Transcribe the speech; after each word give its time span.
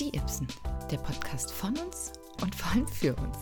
Die 0.00 0.16
Ibsen, 0.16 0.46
der 0.92 0.98
Podcast 0.98 1.50
von 1.50 1.76
uns 1.76 2.12
und 2.40 2.54
vor 2.54 2.70
allem 2.70 2.86
für 2.86 3.16
uns. 3.16 3.36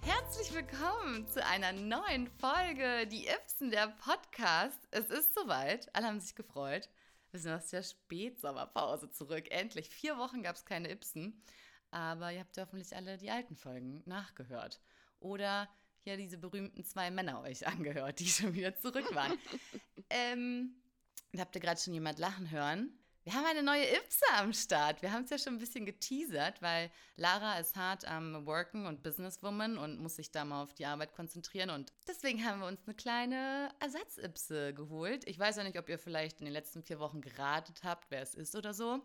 Herzlich 0.00 0.52
willkommen 0.52 1.28
zu 1.28 1.46
einer 1.46 1.72
neuen 1.72 2.26
Folge 2.26 3.06
Die 3.06 3.28
Ibsen, 3.28 3.70
der 3.70 3.94
Podcast. 4.04 4.88
Es 4.90 5.08
ist 5.08 5.32
soweit, 5.36 5.88
alle 5.94 6.08
haben 6.08 6.18
sich 6.18 6.34
gefreut. 6.34 6.88
Wir 7.30 7.38
sind 7.38 7.52
aus 7.52 7.68
der 7.68 7.84
Spätsommerpause 7.84 9.12
zurück. 9.12 9.48
Endlich. 9.52 9.88
Vier 9.88 10.18
Wochen 10.18 10.42
gab 10.42 10.56
es 10.56 10.64
keine 10.64 10.90
Ibsen. 10.90 11.40
Aber 11.92 12.32
ihr 12.32 12.40
habt 12.40 12.56
ja 12.56 12.64
hoffentlich 12.64 12.96
alle 12.96 13.18
die 13.18 13.30
alten 13.30 13.54
Folgen 13.54 14.02
nachgehört. 14.04 14.80
Oder 15.20 15.68
ja 16.04 16.16
diese 16.16 16.38
berühmten 16.38 16.84
zwei 16.84 17.12
Männer 17.12 17.40
euch 17.42 17.66
angehört, 17.68 18.18
die 18.18 18.26
schon 18.26 18.54
wieder 18.54 18.74
zurück 18.74 19.14
waren. 19.14 19.38
ähm, 20.10 20.74
da 21.32 21.40
habt 21.40 21.54
ihr 21.54 21.60
gerade 21.60 21.80
schon 21.80 21.94
jemand 21.94 22.18
lachen 22.18 22.50
hören. 22.50 22.92
Wir 23.28 23.34
haben 23.34 23.44
eine 23.44 23.62
neue 23.62 23.84
Ipse 23.84 24.24
am 24.38 24.54
Start. 24.54 25.02
Wir 25.02 25.12
haben 25.12 25.24
es 25.24 25.30
ja 25.30 25.36
schon 25.36 25.56
ein 25.56 25.58
bisschen 25.58 25.84
geteasert, 25.84 26.62
weil 26.62 26.90
Lara 27.16 27.58
ist 27.58 27.76
hart 27.76 28.06
am 28.06 28.46
Worken 28.46 28.86
und 28.86 29.02
Businesswoman 29.02 29.76
und 29.76 29.98
muss 29.98 30.16
sich 30.16 30.30
da 30.30 30.46
mal 30.46 30.62
auf 30.62 30.72
die 30.72 30.86
Arbeit 30.86 31.12
konzentrieren. 31.12 31.68
Und 31.68 31.92
deswegen 32.06 32.42
haben 32.42 32.60
wir 32.60 32.66
uns 32.66 32.80
eine 32.86 32.94
kleine 32.94 33.70
Ersatz-Ipse 33.80 34.72
geholt. 34.72 35.28
Ich 35.28 35.38
weiß 35.38 35.56
ja 35.56 35.64
nicht, 35.64 35.78
ob 35.78 35.90
ihr 35.90 35.98
vielleicht 35.98 36.38
in 36.38 36.46
den 36.46 36.54
letzten 36.54 36.82
vier 36.82 37.00
Wochen 37.00 37.20
geratet 37.20 37.82
habt, 37.84 38.10
wer 38.10 38.22
es 38.22 38.34
ist 38.34 38.56
oder 38.56 38.72
so. 38.72 39.02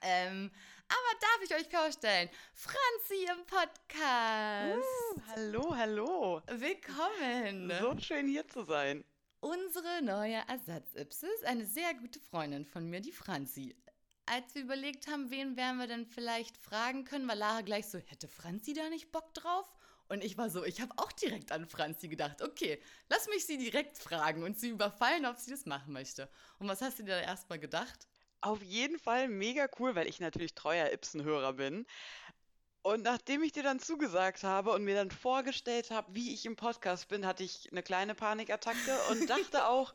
Ähm, 0.00 0.50
aber 0.88 1.20
darf 1.20 1.40
ich 1.44 1.54
euch 1.54 1.68
vorstellen, 1.68 2.30
Franzi 2.54 3.26
im 3.30 3.44
Podcast. 3.44 4.78
Uh, 4.78 5.20
hallo, 5.28 5.76
hallo. 5.76 6.42
Willkommen. 6.46 7.70
So 7.78 7.98
schön 7.98 8.28
hier 8.28 8.48
zu 8.48 8.64
sein. 8.64 9.04
Unsere 9.42 10.02
neue 10.02 10.40
Ersatz-Ips 10.46 11.24
ist 11.24 11.44
eine 11.46 11.66
sehr 11.66 11.94
gute 11.94 12.20
Freundin 12.20 12.64
von 12.64 12.88
mir, 12.88 13.00
die 13.00 13.10
Franzi. 13.10 13.74
Als 14.24 14.54
wir 14.54 14.62
überlegt 14.62 15.08
haben, 15.08 15.32
wen 15.32 15.56
werden 15.56 15.78
wir 15.78 15.88
denn 15.88 16.06
vielleicht 16.06 16.56
fragen 16.56 17.04
können, 17.04 17.26
war 17.26 17.34
Lara 17.34 17.62
gleich 17.62 17.88
so, 17.88 17.98
hätte 17.98 18.28
Franzi 18.28 18.72
da 18.72 18.88
nicht 18.88 19.10
Bock 19.10 19.34
drauf? 19.34 19.66
Und 20.08 20.22
ich 20.22 20.38
war 20.38 20.48
so, 20.48 20.64
ich 20.64 20.80
habe 20.80 20.92
auch 20.96 21.10
direkt 21.10 21.50
an 21.50 21.66
Franzi 21.66 22.06
gedacht, 22.06 22.40
okay, 22.40 22.80
lass 23.08 23.26
mich 23.26 23.44
sie 23.44 23.58
direkt 23.58 23.98
fragen 23.98 24.44
und 24.44 24.60
sie 24.60 24.68
überfallen, 24.68 25.26
ob 25.26 25.38
sie 25.38 25.50
das 25.50 25.66
machen 25.66 25.92
möchte. 25.92 26.30
Und 26.60 26.68
was 26.68 26.80
hast 26.80 27.00
du 27.00 27.02
dir 27.02 27.16
da 27.16 27.22
erstmal 27.22 27.58
gedacht? 27.58 28.06
Auf 28.42 28.62
jeden 28.62 29.00
Fall 29.00 29.26
mega 29.26 29.68
cool, 29.80 29.96
weil 29.96 30.06
ich 30.06 30.20
natürlich 30.20 30.54
treuer 30.54 30.92
Ibsen-Hörer 30.92 31.54
bin. 31.54 31.84
Und 32.82 33.04
nachdem 33.04 33.44
ich 33.44 33.52
dir 33.52 33.62
dann 33.62 33.78
zugesagt 33.78 34.42
habe 34.42 34.72
und 34.72 34.82
mir 34.82 34.96
dann 34.96 35.10
vorgestellt 35.10 35.92
habe, 35.92 36.14
wie 36.14 36.34
ich 36.34 36.44
im 36.46 36.56
Podcast 36.56 37.08
bin, 37.08 37.24
hatte 37.24 37.44
ich 37.44 37.70
eine 37.70 37.82
kleine 37.82 38.14
Panikattacke 38.16 38.98
und 39.10 39.30
dachte 39.30 39.68
auch, 39.68 39.94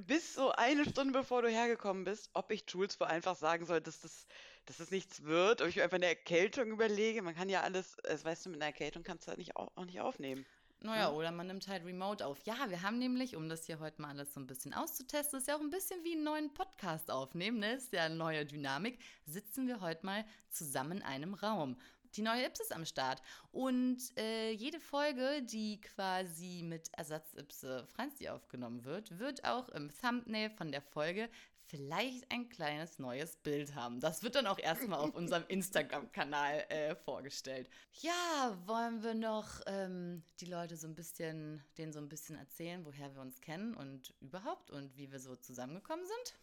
bis 0.00 0.34
so 0.34 0.52
eine 0.52 0.84
Stunde 0.88 1.12
bevor 1.12 1.42
du 1.42 1.48
hergekommen 1.48 2.04
bist, 2.04 2.30
ob 2.32 2.50
ich 2.52 2.64
Jules 2.68 2.98
wohl 3.00 3.08
einfach 3.08 3.36
sagen 3.36 3.66
soll, 3.66 3.80
dass 3.80 4.00
das, 4.00 4.26
dass 4.66 4.76
das 4.78 4.90
nichts 4.92 5.24
wird, 5.24 5.62
ob 5.62 5.68
ich 5.68 5.76
mir 5.76 5.82
einfach 5.82 5.96
eine 5.96 6.06
Erkältung 6.06 6.70
überlege. 6.70 7.22
Man 7.22 7.34
kann 7.34 7.48
ja 7.48 7.62
alles, 7.62 7.96
das 8.04 8.24
weißt 8.24 8.46
du, 8.46 8.50
mit 8.50 8.60
einer 8.60 8.66
Erkältung 8.66 9.02
kannst 9.02 9.26
du 9.26 9.30
halt 9.30 9.38
nicht, 9.38 9.56
auch, 9.56 9.72
auch 9.74 9.84
nicht 9.84 10.00
aufnehmen. 10.00 10.46
Naja, 10.84 11.12
oder 11.12 11.30
man 11.30 11.46
nimmt 11.46 11.68
halt 11.68 11.84
Remote 11.84 12.26
auf. 12.26 12.42
Ja, 12.44 12.68
wir 12.68 12.82
haben 12.82 12.98
nämlich, 12.98 13.36
um 13.36 13.48
das 13.48 13.66
hier 13.66 13.78
heute 13.78 14.02
mal 14.02 14.08
alles 14.08 14.34
so 14.34 14.40
ein 14.40 14.48
bisschen 14.48 14.74
auszutesten, 14.74 15.38
ist 15.38 15.46
ja 15.46 15.56
auch 15.56 15.60
ein 15.60 15.70
bisschen 15.70 16.02
wie 16.02 16.12
einen 16.12 16.24
neuen 16.24 16.54
Podcast 16.54 17.08
aufnehmen, 17.08 17.60
ne? 17.60 17.74
Ist 17.74 17.92
ja 17.92 18.04
eine 18.04 18.16
neue 18.16 18.44
Dynamik, 18.44 18.98
sitzen 19.24 19.68
wir 19.68 19.80
heute 19.80 20.04
mal 20.04 20.24
zusammen 20.50 20.98
in 20.98 21.02
einem 21.02 21.34
Raum 21.34 21.76
die 22.16 22.22
neue 22.22 22.44
Ips 22.46 22.60
ist 22.60 22.72
am 22.72 22.84
Start. 22.84 23.22
Und 23.50 23.98
äh, 24.18 24.50
jede 24.52 24.80
Folge, 24.80 25.42
die 25.42 25.80
quasi 25.80 26.62
mit 26.64 26.90
Ersatz-Ipse 26.94 27.86
Franzi 27.94 28.28
aufgenommen 28.28 28.84
wird, 28.84 29.18
wird 29.18 29.44
auch 29.44 29.68
im 29.70 29.90
Thumbnail 29.90 30.50
von 30.50 30.72
der 30.72 30.82
Folge 30.82 31.28
vielleicht 31.72 32.30
ein 32.30 32.50
kleines 32.50 32.98
neues 32.98 33.36
Bild 33.36 33.74
haben. 33.74 33.98
Das 33.98 34.22
wird 34.22 34.34
dann 34.34 34.46
auch 34.46 34.58
erstmal 34.58 35.00
auf 35.00 35.14
unserem 35.14 35.44
Instagram-Kanal 35.48 36.66
äh, 36.68 36.94
vorgestellt. 36.94 37.70
Ja, 38.02 38.58
wollen 38.66 39.02
wir 39.02 39.14
noch 39.14 39.62
ähm, 39.66 40.22
die 40.40 40.44
Leute 40.44 40.76
so 40.76 40.86
ein 40.86 40.94
bisschen, 40.94 41.64
denen 41.78 41.92
so 41.92 41.98
ein 41.98 42.10
bisschen 42.10 42.36
erzählen, 42.36 42.84
woher 42.84 43.14
wir 43.14 43.22
uns 43.22 43.40
kennen 43.40 43.74
und 43.74 44.12
überhaupt 44.20 44.70
und 44.70 44.94
wie 44.98 45.10
wir 45.10 45.18
so 45.18 45.34
zusammengekommen 45.34 46.04
sind? 46.04 46.34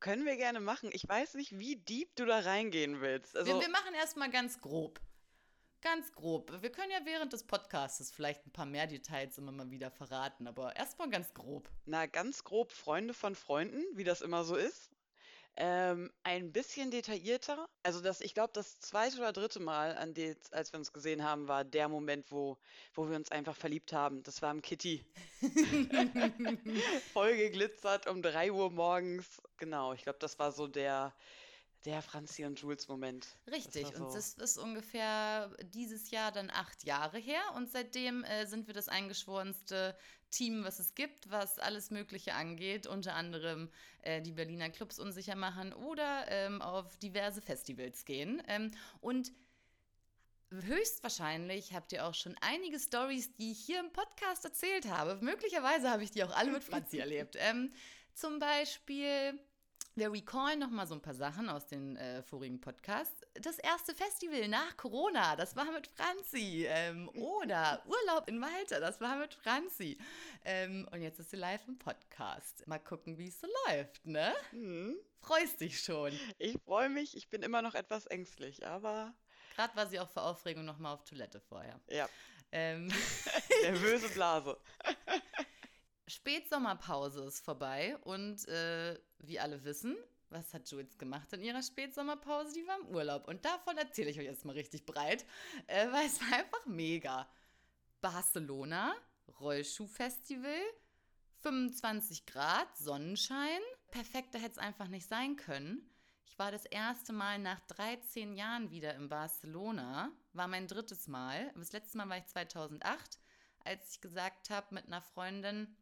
Können 0.00 0.24
wir 0.24 0.36
gerne 0.36 0.60
machen. 0.60 0.90
Ich 0.92 1.08
weiß 1.08 1.34
nicht, 1.34 1.58
wie 1.58 1.76
deep 1.76 2.14
du 2.16 2.26
da 2.26 2.40
reingehen 2.40 3.00
willst. 3.00 3.36
Also 3.36 3.54
wir, 3.54 3.60
wir 3.60 3.70
machen 3.70 3.94
erstmal 3.94 4.30
ganz 4.30 4.60
grob. 4.60 5.00
Ganz 5.80 6.12
grob. 6.12 6.62
Wir 6.62 6.72
können 6.72 6.90
ja 6.90 7.00
während 7.04 7.32
des 7.34 7.44
Podcasts 7.44 8.10
vielleicht 8.10 8.46
ein 8.46 8.52
paar 8.52 8.64
mehr 8.64 8.86
Details 8.86 9.36
immer 9.36 9.52
mal 9.52 9.70
wieder 9.70 9.90
verraten, 9.90 10.46
aber 10.46 10.74
erstmal 10.76 11.10
ganz 11.10 11.34
grob. 11.34 11.68
Na, 11.84 12.06
ganz 12.06 12.42
grob 12.42 12.72
Freunde 12.72 13.12
von 13.12 13.34
Freunden, 13.34 13.82
wie 13.92 14.04
das 14.04 14.22
immer 14.22 14.44
so 14.44 14.56
ist. 14.56 14.90
Ähm, 15.56 16.10
ein 16.24 16.52
bisschen 16.52 16.90
detaillierter. 16.90 17.68
Also 17.84 18.00
das, 18.00 18.20
ich 18.20 18.34
glaube, 18.34 18.52
das 18.52 18.80
zweite 18.80 19.18
oder 19.18 19.32
dritte 19.32 19.60
Mal, 19.60 19.96
an 19.96 20.12
die, 20.12 20.34
als 20.50 20.72
wir 20.72 20.78
uns 20.78 20.92
gesehen 20.92 21.22
haben, 21.22 21.46
war 21.46 21.64
der 21.64 21.88
Moment, 21.88 22.32
wo, 22.32 22.58
wo 22.92 23.08
wir 23.08 23.14
uns 23.16 23.30
einfach 23.30 23.54
verliebt 23.54 23.92
haben. 23.92 24.22
Das 24.24 24.42
war 24.42 24.50
im 24.50 24.62
Kitty. 24.62 25.04
Voll 27.12 27.36
geglitzert 27.36 28.08
um 28.08 28.20
drei 28.20 28.50
Uhr 28.50 28.70
morgens. 28.70 29.40
Genau, 29.56 29.92
ich 29.92 30.02
glaube, 30.02 30.18
das 30.18 30.38
war 30.40 30.50
so 30.50 30.66
der, 30.66 31.14
der 31.84 32.02
Franzi 32.02 32.44
und 32.44 32.60
Jules 32.60 32.88
Moment. 32.88 33.26
Richtig, 33.50 33.82
das 33.82 33.96
so. 33.96 34.04
und 34.04 34.14
das 34.14 34.34
ist 34.34 34.58
ungefähr 34.58 35.50
dieses 35.74 36.10
Jahr 36.10 36.32
dann 36.32 36.50
acht 36.50 36.84
Jahre 36.84 37.18
her 37.18 37.42
und 37.56 37.70
seitdem 37.70 38.24
äh, 38.24 38.46
sind 38.46 38.66
wir 38.66 38.74
das 38.74 38.88
eingeschworenste 38.88 39.96
Team, 40.30 40.64
was 40.64 40.78
es 40.78 40.94
gibt, 40.94 41.30
was 41.30 41.58
alles 41.58 41.90
Mögliche 41.90 42.34
angeht, 42.34 42.86
unter 42.86 43.14
anderem 43.14 43.70
äh, 44.02 44.20
die 44.20 44.32
Berliner 44.32 44.70
Clubs 44.70 44.98
unsicher 44.98 45.36
machen 45.36 45.72
oder 45.72 46.24
ähm, 46.28 46.60
auf 46.62 46.96
diverse 46.98 47.40
Festivals 47.40 48.04
gehen. 48.04 48.42
Ähm, 48.48 48.70
und 49.00 49.32
Höchstwahrscheinlich 50.50 51.74
habt 51.74 51.92
ihr 51.92 52.06
auch 52.06 52.14
schon 52.14 52.36
einige 52.40 52.78
Stories, 52.78 53.34
die 53.34 53.52
ich 53.52 53.58
hier 53.58 53.80
im 53.80 53.92
Podcast 53.92 54.44
erzählt 54.44 54.88
habe. 54.88 55.18
Möglicherweise 55.20 55.90
habe 55.90 56.04
ich 56.04 56.12
die 56.12 56.22
auch 56.22 56.30
alle 56.30 56.52
mit 56.52 56.62
Franzi 56.62 56.98
erlebt. 57.00 57.36
Ähm, 57.40 57.72
zum 58.14 58.38
Beispiel 58.38 59.40
wir 59.96 60.12
recallen 60.12 60.58
noch 60.58 60.70
mal 60.70 60.86
so 60.86 60.94
ein 60.94 61.00
paar 61.00 61.14
Sachen 61.14 61.48
aus 61.48 61.66
den 61.66 61.96
äh, 61.96 62.22
vorigen 62.22 62.60
Podcasts. 62.60 63.22
Das 63.34 63.58
erste 63.58 63.94
Festival 63.94 64.48
nach 64.48 64.76
Corona, 64.76 65.36
das 65.36 65.54
war 65.54 65.70
mit 65.70 65.86
Franzi. 65.86 66.66
Ähm, 66.68 67.08
oder 67.10 67.82
Urlaub 67.86 68.28
in 68.28 68.38
Malta, 68.38 68.80
das 68.80 69.00
war 69.00 69.16
mit 69.16 69.34
Franzi. 69.34 69.98
Ähm, 70.44 70.88
und 70.90 71.00
jetzt 71.00 71.20
ist 71.20 71.30
sie 71.30 71.36
live 71.36 71.66
im 71.68 71.78
Podcast. 71.78 72.66
Mal 72.66 72.80
gucken, 72.80 73.18
wie 73.18 73.28
es 73.28 73.40
so 73.40 73.46
läuft, 73.66 74.04
ne? 74.04 74.34
Mhm. 74.52 74.96
Freust 75.20 75.60
dich 75.60 75.80
schon? 75.80 76.12
Ich 76.38 76.58
freue 76.64 76.88
mich. 76.88 77.16
Ich 77.16 77.30
bin 77.30 77.42
immer 77.42 77.62
noch 77.62 77.74
etwas 77.74 78.06
ängstlich, 78.06 78.66
aber... 78.66 79.14
Gerade 79.54 79.76
war 79.76 79.86
sie 79.86 80.00
auch 80.00 80.10
vor 80.10 80.24
Aufregung 80.24 80.64
noch 80.64 80.78
mal 80.78 80.92
auf 80.92 81.04
Toilette 81.04 81.40
vorher. 81.40 81.80
Ja. 81.88 82.08
Ähm. 82.50 82.88
Nervöse 83.62 84.08
Blase. 84.08 84.58
Spätsommerpause 86.06 87.24
ist 87.24 87.44
vorbei 87.44 87.96
und 88.02 88.46
äh, 88.48 88.98
wie 89.26 89.38
alle 89.40 89.64
wissen, 89.64 89.96
was 90.30 90.52
hat 90.54 90.68
Jules 90.70 90.98
gemacht 90.98 91.32
in 91.32 91.42
ihrer 91.42 91.62
Spätsommerpause? 91.62 92.52
Die 92.54 92.66
war 92.66 92.78
im 92.80 92.88
Urlaub 92.88 93.28
und 93.28 93.44
davon 93.44 93.76
erzähle 93.76 94.10
ich 94.10 94.18
euch 94.18 94.24
jetzt 94.24 94.44
mal 94.44 94.52
richtig 94.52 94.86
breit, 94.86 95.24
äh, 95.66 95.90
weil 95.90 96.06
es 96.06 96.20
war 96.20 96.38
einfach 96.38 96.66
mega. 96.66 97.28
Barcelona, 98.00 98.94
Rollschuhfestival, 99.40 100.60
25 101.40 102.26
Grad, 102.26 102.76
Sonnenschein. 102.76 103.60
Perfekter 103.90 104.38
hätte 104.38 104.52
es 104.52 104.58
einfach 104.58 104.88
nicht 104.88 105.08
sein 105.08 105.36
können. 105.36 105.88
Ich 106.26 106.38
war 106.38 106.50
das 106.50 106.66
erste 106.66 107.12
Mal 107.12 107.38
nach 107.38 107.60
13 107.68 108.34
Jahren 108.34 108.70
wieder 108.70 108.94
in 108.94 109.08
Barcelona, 109.08 110.10
war 110.32 110.48
mein 110.48 110.66
drittes 110.66 111.06
Mal. 111.06 111.52
Das 111.54 111.72
letzte 111.72 111.96
Mal 111.96 112.08
war 112.08 112.18
ich 112.18 112.26
2008, 112.26 113.18
als 113.64 113.92
ich 113.92 114.00
gesagt 114.00 114.50
habe 114.50 114.74
mit 114.74 114.86
einer 114.86 115.00
Freundin, 115.00 115.76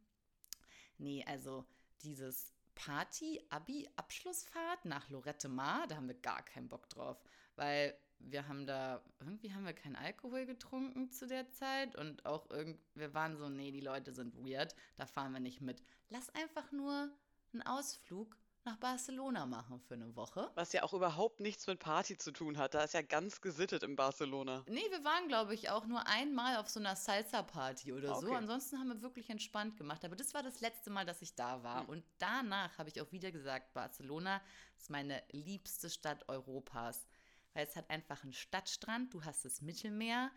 Nee, 0.97 1.23
also 1.27 1.65
dieses 2.01 2.52
Party, 2.75 3.41
Abi, 3.49 3.87
Abschlussfahrt 3.95 4.85
nach 4.85 5.09
Lorette 5.09 5.49
Mar, 5.49 5.87
da 5.87 5.95
haben 5.95 6.07
wir 6.07 6.15
gar 6.15 6.43
keinen 6.43 6.69
Bock 6.69 6.89
drauf, 6.89 7.21
weil 7.55 7.97
wir 8.19 8.47
haben 8.47 8.65
da, 8.65 9.03
irgendwie 9.19 9.53
haben 9.53 9.65
wir 9.65 9.73
keinen 9.73 9.95
Alkohol 9.95 10.45
getrunken 10.45 11.11
zu 11.11 11.27
der 11.27 11.49
Zeit 11.49 11.95
und 11.95 12.25
auch 12.25 12.49
irgendwie, 12.49 12.79
wir 12.95 13.13
waren 13.13 13.37
so, 13.37 13.49
nee, 13.49 13.71
die 13.71 13.81
Leute 13.81 14.13
sind 14.13 14.37
weird, 14.37 14.75
da 14.95 15.05
fahren 15.05 15.33
wir 15.33 15.39
nicht 15.39 15.61
mit. 15.61 15.83
Lass 16.09 16.29
einfach 16.29 16.71
nur 16.71 17.11
einen 17.51 17.61
Ausflug 17.63 18.37
nach 18.65 18.77
Barcelona 18.77 19.45
machen 19.45 19.79
für 19.79 19.93
eine 19.95 20.15
Woche. 20.15 20.49
Was 20.55 20.73
ja 20.73 20.83
auch 20.83 20.93
überhaupt 20.93 21.39
nichts 21.39 21.67
mit 21.67 21.79
Party 21.79 22.17
zu 22.17 22.31
tun 22.31 22.57
hat. 22.57 22.73
Da 22.73 22.83
ist 22.83 22.93
ja 22.93 23.01
ganz 23.01 23.41
gesittet 23.41 23.83
in 23.83 23.95
Barcelona. 23.95 24.63
Nee, 24.67 24.85
wir 24.89 25.03
waren, 25.03 25.27
glaube 25.27 25.53
ich, 25.53 25.69
auch 25.69 25.85
nur 25.85 26.07
einmal 26.07 26.57
auf 26.57 26.69
so 26.69 26.79
einer 26.79 26.95
Salsa-Party 26.95 27.93
oder 27.93 28.15
okay. 28.17 28.25
so. 28.25 28.33
Ansonsten 28.33 28.79
haben 28.79 28.89
wir 28.89 29.01
wirklich 29.01 29.29
entspannt 29.29 29.77
gemacht. 29.77 30.03
Aber 30.05 30.15
das 30.15 30.33
war 30.33 30.43
das 30.43 30.61
letzte 30.61 30.89
Mal, 30.89 31.05
dass 31.05 31.21
ich 31.21 31.35
da 31.35 31.63
war. 31.63 31.81
Hm. 31.81 31.89
Und 31.89 32.03
danach 32.19 32.77
habe 32.77 32.89
ich 32.89 33.01
auch 33.01 33.11
wieder 33.11 33.31
gesagt, 33.31 33.73
Barcelona 33.73 34.41
ist 34.77 34.89
meine 34.89 35.21
liebste 35.31 35.89
Stadt 35.89 36.27
Europas. 36.29 37.07
Weil 37.53 37.67
es 37.67 37.75
hat 37.75 37.89
einfach 37.89 38.23
einen 38.23 38.33
Stadtstrand, 38.33 39.13
du 39.13 39.23
hast 39.23 39.45
das 39.45 39.61
Mittelmeer. 39.61 40.31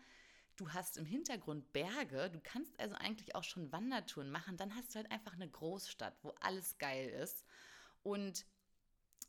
Du 0.55 0.73
hast 0.73 0.97
im 0.97 1.05
Hintergrund 1.05 1.71
Berge, 1.71 2.31
du 2.31 2.39
kannst 2.39 2.79
also 2.79 2.95
eigentlich 2.95 3.35
auch 3.35 3.43
schon 3.43 3.71
Wandertouren 3.71 4.31
machen. 4.31 4.57
Dann 4.57 4.73
hast 4.73 4.89
du 4.89 4.95
halt 4.95 5.11
einfach 5.11 5.33
eine 5.33 5.47
Großstadt, 5.47 6.17
wo 6.23 6.33
alles 6.41 6.79
geil 6.79 7.09
ist. 7.09 7.45
Und 8.03 8.45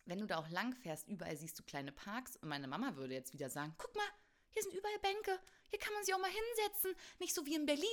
wenn 0.05 0.21
du 0.21 0.27
da 0.27 0.39
auch 0.39 0.49
lang 0.49 0.75
fährst, 0.75 1.09
überall 1.09 1.37
siehst 1.37 1.59
du 1.59 1.63
kleine 1.63 1.93
Parks. 1.93 2.37
Und 2.37 2.49
meine 2.49 2.69
Mama 2.69 2.97
würde 2.97 3.15
jetzt 3.15 3.33
wieder 3.33 3.51
sagen, 3.51 3.75
guck 3.77 3.95
mal, 3.95 4.09
hier 4.51 4.63
sind 4.63 4.75
überall 4.75 4.99
Bänke. 5.01 5.39
Hier 5.71 5.79
kann 5.79 5.93
man 5.93 6.05
sich 6.05 6.15
auch 6.15 6.19
mal 6.19 6.31
hinsetzen. 6.31 6.95
Nicht 7.19 7.35
so 7.35 7.45
wie 7.47 7.55
in 7.55 7.67
Berlin, 7.67 7.87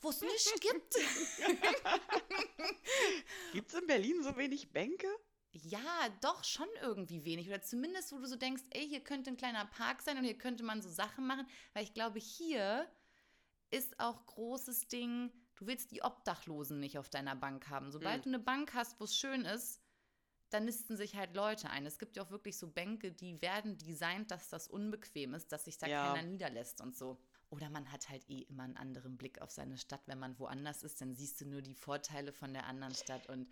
wo 0.00 0.10
es 0.10 0.20
nichts 0.20 0.52
gibt. 0.60 0.94
Gibt 3.52 3.72
es 3.72 3.80
in 3.80 3.86
Berlin 3.86 4.22
so 4.22 4.36
wenig 4.36 4.72
Bänke? 4.72 5.08
Ja, 5.52 6.08
doch 6.20 6.44
schon 6.44 6.68
irgendwie 6.82 7.24
wenig. 7.24 7.48
Oder 7.48 7.62
zumindest, 7.62 8.12
wo 8.12 8.18
du 8.18 8.26
so 8.26 8.36
denkst, 8.36 8.62
ey, 8.70 8.88
hier 8.88 9.00
könnte 9.00 9.30
ein 9.30 9.36
kleiner 9.36 9.66
Park 9.66 10.02
sein 10.02 10.18
und 10.18 10.24
hier 10.24 10.38
könnte 10.38 10.62
man 10.62 10.82
so 10.82 10.90
Sachen 10.90 11.26
machen. 11.26 11.46
Weil 11.72 11.84
ich 11.84 11.94
glaube, 11.94 12.18
hier 12.18 12.90
ist 13.70 13.98
auch 13.98 14.26
großes 14.26 14.88
Ding, 14.88 15.32
du 15.54 15.66
willst 15.66 15.92
die 15.92 16.02
Obdachlosen 16.02 16.80
nicht 16.80 16.98
auf 16.98 17.08
deiner 17.08 17.36
Bank 17.36 17.68
haben. 17.68 17.90
Sobald 17.90 18.26
mhm. 18.26 18.32
du 18.32 18.36
eine 18.36 18.44
Bank 18.44 18.74
hast, 18.74 19.00
wo 19.00 19.04
es 19.04 19.16
schön 19.16 19.44
ist, 19.44 19.79
dann 20.50 20.64
nisten 20.64 20.96
sich 20.96 21.16
halt 21.16 21.34
Leute 21.34 21.70
ein. 21.70 21.86
Es 21.86 21.98
gibt 21.98 22.16
ja 22.16 22.22
auch 22.22 22.30
wirklich 22.30 22.58
so 22.58 22.68
Bänke, 22.68 23.12
die 23.12 23.40
werden 23.40 23.78
designt, 23.78 24.30
dass 24.30 24.48
das 24.48 24.68
unbequem 24.68 25.34
ist, 25.34 25.52
dass 25.52 25.64
sich 25.64 25.78
da 25.78 25.86
ja. 25.86 26.12
keiner 26.12 26.26
niederlässt 26.26 26.80
und 26.80 26.96
so. 26.96 27.18
Oder 27.50 27.70
man 27.70 27.90
hat 27.90 28.08
halt 28.08 28.28
eh 28.28 28.42
immer 28.42 28.64
einen 28.64 28.76
anderen 28.76 29.16
Blick 29.16 29.40
auf 29.40 29.50
seine 29.50 29.76
Stadt. 29.76 30.02
Wenn 30.06 30.18
man 30.18 30.38
woanders 30.38 30.82
ist, 30.82 31.00
dann 31.00 31.14
siehst 31.14 31.40
du 31.40 31.46
nur 31.46 31.62
die 31.62 31.74
Vorteile 31.74 32.32
von 32.32 32.52
der 32.52 32.66
anderen 32.66 32.94
Stadt 32.94 33.28
und 33.28 33.48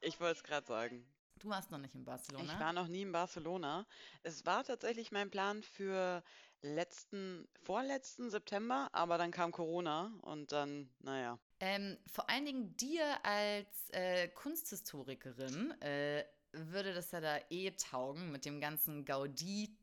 ich 0.00 0.20
wollte 0.20 0.38
es 0.38 0.44
gerade 0.44 0.66
sagen. 0.66 1.06
Du 1.38 1.48
warst 1.48 1.70
noch 1.70 1.78
nicht 1.78 1.94
in 1.94 2.04
Barcelona? 2.04 2.52
Ich 2.52 2.60
war 2.60 2.72
noch 2.72 2.88
nie 2.88 3.02
in 3.02 3.12
Barcelona. 3.12 3.86
Es 4.22 4.46
war 4.46 4.64
tatsächlich 4.64 5.12
mein 5.12 5.30
Plan 5.30 5.62
für 5.62 6.22
letzten, 6.62 7.46
vorletzten 7.62 8.30
September, 8.30 8.88
aber 8.92 9.18
dann 9.18 9.30
kam 9.30 9.52
Corona 9.52 10.12
und 10.22 10.52
dann, 10.52 10.88
naja. 11.00 11.38
Ähm, 11.64 11.96
vor 12.12 12.28
allen 12.28 12.44
Dingen 12.44 12.76
dir 12.76 13.06
als 13.24 13.88
äh, 13.92 14.28
Kunsthistorikerin 14.28 15.70
äh, 15.80 16.22
würde 16.52 16.92
das 16.92 17.10
ja 17.10 17.22
da 17.22 17.38
eh 17.48 17.70
taugen 17.70 18.30
mit 18.30 18.44
dem 18.44 18.60
ganzen 18.60 19.06
Gaudi. 19.06 19.74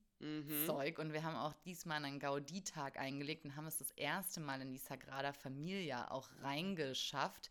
Zeug 0.67 0.99
mhm. 0.99 1.05
und 1.05 1.13
wir 1.13 1.23
haben 1.23 1.35
auch 1.35 1.55
diesmal 1.65 2.05
einen 2.05 2.19
Gaudi-Tag 2.19 2.99
eingelegt 2.99 3.43
und 3.43 3.55
haben 3.55 3.65
es 3.65 3.79
das 3.79 3.89
erste 3.93 4.39
Mal 4.39 4.61
in 4.61 4.71
die 4.71 4.77
Sagrada 4.77 5.33
Familia 5.33 6.11
auch 6.11 6.29
reingeschafft 6.43 7.49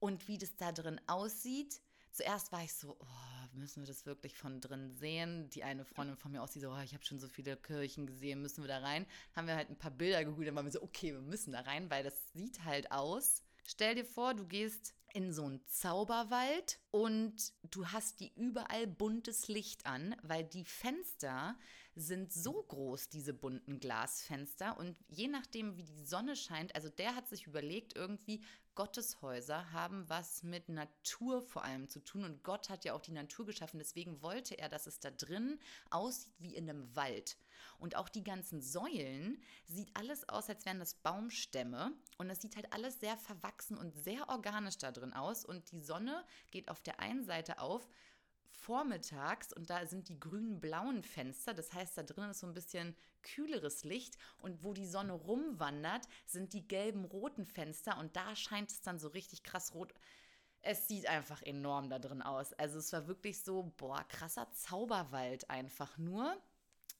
und 0.00 0.26
wie 0.26 0.38
das 0.38 0.56
da 0.56 0.72
drin 0.72 0.98
aussieht. 1.06 1.82
Zuerst 2.12 2.52
war 2.52 2.62
ich 2.62 2.74
so, 2.74 2.96
oh, 2.98 3.56
müssen 3.56 3.82
wir 3.82 3.86
das 3.86 4.04
wirklich 4.04 4.36
von 4.36 4.60
drin 4.60 4.94
sehen? 4.94 5.48
Die 5.50 5.64
eine 5.64 5.84
Freundin 5.84 6.16
von 6.16 6.30
mir 6.30 6.42
aus, 6.42 6.52
die 6.52 6.60
so, 6.60 6.70
oh, 6.70 6.80
ich 6.84 6.92
habe 6.92 7.04
schon 7.04 7.18
so 7.18 7.26
viele 7.26 7.56
Kirchen 7.56 8.06
gesehen, 8.06 8.42
müssen 8.42 8.62
wir 8.62 8.68
da 8.68 8.78
rein? 8.78 9.06
Haben 9.34 9.46
wir 9.46 9.56
halt 9.56 9.70
ein 9.70 9.78
paar 9.78 9.90
Bilder 9.90 10.24
geholt, 10.24 10.46
dann 10.46 10.54
waren 10.54 10.66
wir 10.66 10.72
so, 10.72 10.82
okay, 10.82 11.12
wir 11.12 11.22
müssen 11.22 11.52
da 11.52 11.60
rein, 11.60 11.90
weil 11.90 12.04
das 12.04 12.32
sieht 12.34 12.64
halt 12.64 12.92
aus. 12.92 13.42
Stell 13.64 13.94
dir 13.94 14.04
vor, 14.04 14.34
du 14.34 14.46
gehst 14.46 14.94
in 15.14 15.32
so 15.32 15.44
einen 15.44 15.64
Zauberwald 15.66 16.80
und 16.90 17.52
du 17.62 17.86
hast 17.86 18.20
die 18.20 18.32
überall 18.34 18.86
buntes 18.86 19.48
Licht 19.48 19.86
an, 19.86 20.16
weil 20.22 20.44
die 20.44 20.64
Fenster 20.64 21.56
sind 21.94 22.32
so 22.32 22.62
groß, 22.62 23.08
diese 23.10 23.34
bunten 23.34 23.78
Glasfenster. 23.78 24.78
Und 24.78 24.96
je 25.08 25.28
nachdem, 25.28 25.76
wie 25.76 25.84
die 25.84 26.04
Sonne 26.04 26.36
scheint, 26.36 26.74
also 26.74 26.88
der 26.88 27.14
hat 27.14 27.28
sich 27.28 27.46
überlegt, 27.46 27.94
irgendwie, 27.94 28.42
Gotteshäuser 28.74 29.72
haben 29.72 30.08
was 30.08 30.42
mit 30.42 30.68
Natur 30.68 31.42
vor 31.42 31.64
allem 31.64 31.88
zu 31.88 32.00
tun. 32.00 32.24
Und 32.24 32.42
Gott 32.42 32.70
hat 32.70 32.84
ja 32.84 32.94
auch 32.94 33.00
die 33.00 33.12
Natur 33.12 33.46
geschaffen. 33.46 33.78
Deswegen 33.78 34.22
wollte 34.22 34.58
er, 34.58 34.68
dass 34.68 34.86
es 34.86 35.00
da 35.00 35.10
drin 35.10 35.58
aussieht 35.90 36.32
wie 36.38 36.54
in 36.54 36.68
einem 36.68 36.94
Wald. 36.96 37.36
Und 37.78 37.96
auch 37.96 38.08
die 38.08 38.24
ganzen 38.24 38.62
Säulen 38.62 39.42
sieht 39.64 39.90
alles 39.94 40.28
aus, 40.28 40.48
als 40.48 40.64
wären 40.64 40.78
das 40.78 40.94
Baumstämme. 40.94 41.92
Und 42.18 42.30
es 42.30 42.40
sieht 42.40 42.56
halt 42.56 42.72
alles 42.72 43.00
sehr 43.00 43.16
verwachsen 43.16 43.76
und 43.76 43.94
sehr 43.94 44.28
organisch 44.28 44.78
da 44.78 44.92
drin 44.92 45.12
aus. 45.12 45.44
Und 45.44 45.70
die 45.72 45.80
Sonne 45.80 46.24
geht 46.50 46.68
auf 46.68 46.80
der 46.80 47.00
einen 47.00 47.24
Seite 47.24 47.60
auf 47.60 47.88
vormittags 48.52 49.52
und 49.52 49.70
da 49.70 49.86
sind 49.86 50.08
die 50.08 50.20
grün-blauen 50.20 51.02
Fenster. 51.02 51.54
Das 51.54 51.72
heißt, 51.72 51.96
da 51.96 52.02
drin 52.02 52.30
ist 52.30 52.40
so 52.40 52.46
ein 52.46 52.54
bisschen 52.54 52.94
kühleres 53.22 53.84
Licht 53.84 54.16
und 54.38 54.62
wo 54.62 54.72
die 54.72 54.86
Sonne 54.86 55.12
rumwandert, 55.12 56.06
sind 56.26 56.52
die 56.52 56.66
gelben 56.66 57.04
roten 57.04 57.46
Fenster 57.46 57.98
und 57.98 58.16
da 58.16 58.36
scheint 58.36 58.70
es 58.70 58.82
dann 58.82 58.98
so 58.98 59.08
richtig 59.08 59.42
krass 59.42 59.74
rot. 59.74 59.92
Es 60.60 60.86
sieht 60.86 61.06
einfach 61.08 61.42
enorm 61.42 61.90
da 61.90 61.98
drin 61.98 62.22
aus. 62.22 62.52
Also 62.52 62.78
es 62.78 62.92
war 62.92 63.08
wirklich 63.08 63.42
so, 63.42 63.72
boah, 63.76 64.04
krasser 64.08 64.50
Zauberwald 64.52 65.50
einfach 65.50 65.98
nur. 65.98 66.40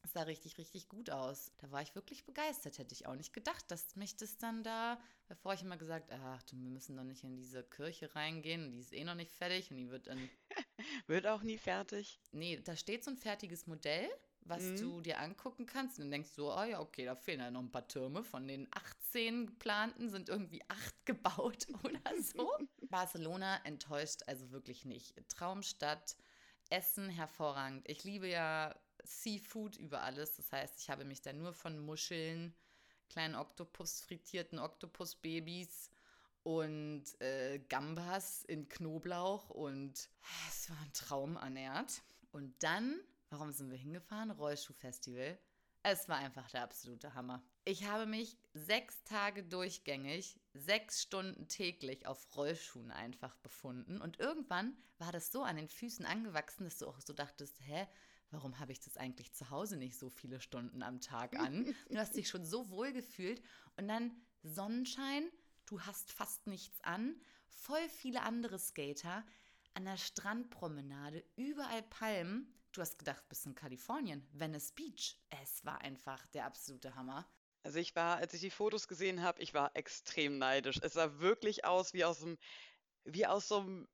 Es 0.04 0.12
sah 0.12 0.22
richtig, 0.22 0.58
richtig 0.58 0.88
gut 0.88 1.10
aus. 1.10 1.52
Da 1.58 1.70
war 1.70 1.80
ich 1.80 1.94
wirklich 1.94 2.24
begeistert. 2.24 2.78
Hätte 2.78 2.94
ich 2.94 3.06
auch 3.06 3.14
nicht 3.14 3.32
gedacht, 3.32 3.64
dass 3.70 3.94
mich 3.94 4.16
das 4.16 4.36
dann 4.36 4.64
da, 4.64 5.00
bevor 5.28 5.54
ich 5.54 5.62
immer 5.62 5.76
gesagt, 5.76 6.10
ach, 6.10 6.42
wir 6.50 6.70
müssen 6.70 6.96
doch 6.96 7.04
nicht 7.04 7.22
in 7.22 7.36
diese 7.36 7.62
Kirche 7.62 8.14
reingehen 8.14 8.64
und 8.64 8.72
die 8.72 8.80
ist 8.80 8.92
eh 8.92 9.04
noch 9.04 9.14
nicht 9.14 9.32
fertig 9.32 9.70
und 9.70 9.76
die 9.76 9.90
wird 9.90 10.08
dann. 10.08 10.28
wird 11.06 11.26
auch 11.26 11.42
nie 11.42 11.58
fertig. 11.58 12.20
Nee, 12.32 12.60
da 12.62 12.74
steht 12.76 13.04
so 13.04 13.12
ein 13.12 13.16
fertiges 13.16 13.68
Modell, 13.68 14.08
was 14.40 14.62
mhm. 14.62 14.76
du 14.76 15.00
dir 15.02 15.20
angucken 15.20 15.66
kannst 15.66 15.98
und 15.98 16.06
dann 16.06 16.10
denkst 16.10 16.34
du, 16.34 16.50
oh 16.50 16.64
ja, 16.64 16.80
okay, 16.80 17.04
da 17.04 17.14
fehlen 17.14 17.40
ja 17.40 17.50
noch 17.52 17.60
ein 17.60 17.70
paar 17.70 17.86
Türme. 17.86 18.24
Von 18.24 18.48
den 18.48 18.66
18 18.72 19.46
geplanten 19.46 20.10
sind 20.10 20.28
irgendwie 20.28 20.62
acht 20.68 20.94
gebaut 21.06 21.68
oder 21.84 22.22
so. 22.22 22.50
Barcelona 22.90 23.64
enttäuscht 23.64 24.22
also 24.26 24.50
wirklich 24.50 24.84
nicht. 24.84 25.14
Traumstadt, 25.28 26.16
Essen 26.70 27.08
hervorragend. 27.08 27.88
Ich 27.88 28.02
liebe 28.02 28.28
ja 28.28 28.74
Seafood 29.04 29.76
über 29.76 30.02
alles. 30.02 30.36
Das 30.36 30.52
heißt, 30.52 30.80
ich 30.80 30.90
habe 30.90 31.04
mich 31.04 31.22
da 31.22 31.32
nur 31.32 31.52
von 31.52 31.78
Muscheln, 31.78 32.54
kleinen 33.08 33.34
Oktopus, 33.34 34.00
frittierten 34.00 34.58
Oktopusbabys 34.58 35.90
und 36.42 37.04
äh, 37.20 37.60
Gambas 37.68 38.44
in 38.44 38.68
Knoblauch 38.68 39.50
und 39.50 40.08
ah, 40.22 40.48
es 40.48 40.70
war 40.70 40.78
ein 40.80 40.92
Traum 40.92 41.36
ernährt. 41.36 42.02
Und 42.32 42.54
dann, 42.62 43.00
warum 43.30 43.52
sind 43.52 43.70
wir 43.70 43.78
hingefahren? 43.78 44.30
Rollschuhfestival. 44.30 45.38
Es 45.84 46.08
war 46.08 46.16
einfach 46.18 46.48
der 46.50 46.62
absolute 46.62 47.14
Hammer. 47.14 47.42
Ich 47.64 47.84
habe 47.84 48.06
mich 48.06 48.38
sechs 48.54 49.02
Tage 49.02 49.42
durchgängig, 49.42 50.38
sechs 50.54 51.02
Stunden 51.02 51.48
täglich 51.48 52.06
auf 52.06 52.36
Rollschuhen 52.36 52.92
einfach 52.92 53.34
befunden. 53.36 54.00
Und 54.00 54.20
irgendwann 54.20 54.76
war 54.98 55.10
das 55.10 55.32
so 55.32 55.42
an 55.42 55.56
den 55.56 55.68
Füßen 55.68 56.06
angewachsen, 56.06 56.64
dass 56.64 56.78
du 56.78 56.86
auch 56.86 57.00
so 57.00 57.12
dachtest, 57.12 57.60
hä, 57.60 57.86
warum 58.32 58.58
habe 58.58 58.72
ich 58.72 58.80
das 58.80 58.96
eigentlich 58.96 59.32
zu 59.32 59.50
Hause 59.50 59.76
nicht 59.76 59.98
so 59.98 60.08
viele 60.08 60.40
Stunden 60.40 60.82
am 60.82 61.00
Tag 61.00 61.38
an? 61.38 61.74
Du 61.90 61.98
hast 61.98 62.16
dich 62.16 62.28
schon 62.28 62.44
so 62.44 62.70
wohl 62.70 62.92
gefühlt 62.92 63.42
und 63.76 63.88
dann 63.88 64.10
Sonnenschein, 64.42 65.30
du 65.66 65.80
hast 65.82 66.10
fast 66.10 66.46
nichts 66.46 66.80
an, 66.82 67.14
voll 67.48 67.88
viele 67.88 68.22
andere 68.22 68.58
Skater 68.58 69.24
an 69.74 69.84
der 69.84 69.96
Strandpromenade, 69.96 71.24
überall 71.36 71.82
Palmen. 71.82 72.52
Du 72.72 72.80
hast 72.80 72.98
gedacht, 72.98 73.28
bist 73.28 73.46
in 73.46 73.54
Kalifornien, 73.54 74.26
Venice 74.32 74.72
Beach. 74.72 75.18
Es 75.42 75.64
war 75.64 75.80
einfach 75.82 76.26
der 76.28 76.46
absolute 76.46 76.94
Hammer. 76.94 77.26
Also 77.62 77.78
ich 77.78 77.94
war, 77.94 78.16
als 78.16 78.34
ich 78.34 78.40
die 78.40 78.50
Fotos 78.50 78.88
gesehen 78.88 79.22
habe, 79.22 79.40
ich 79.40 79.54
war 79.54 79.76
extrem 79.76 80.38
neidisch. 80.38 80.80
Es 80.82 80.94
sah 80.94 81.20
wirklich 81.20 81.64
aus 81.64 81.92
wie 81.92 82.04
aus 82.04 82.22
einem, 82.22 82.38
wie 83.04 83.26
aus 83.26 83.48
so 83.48 83.60
einem 83.60 83.88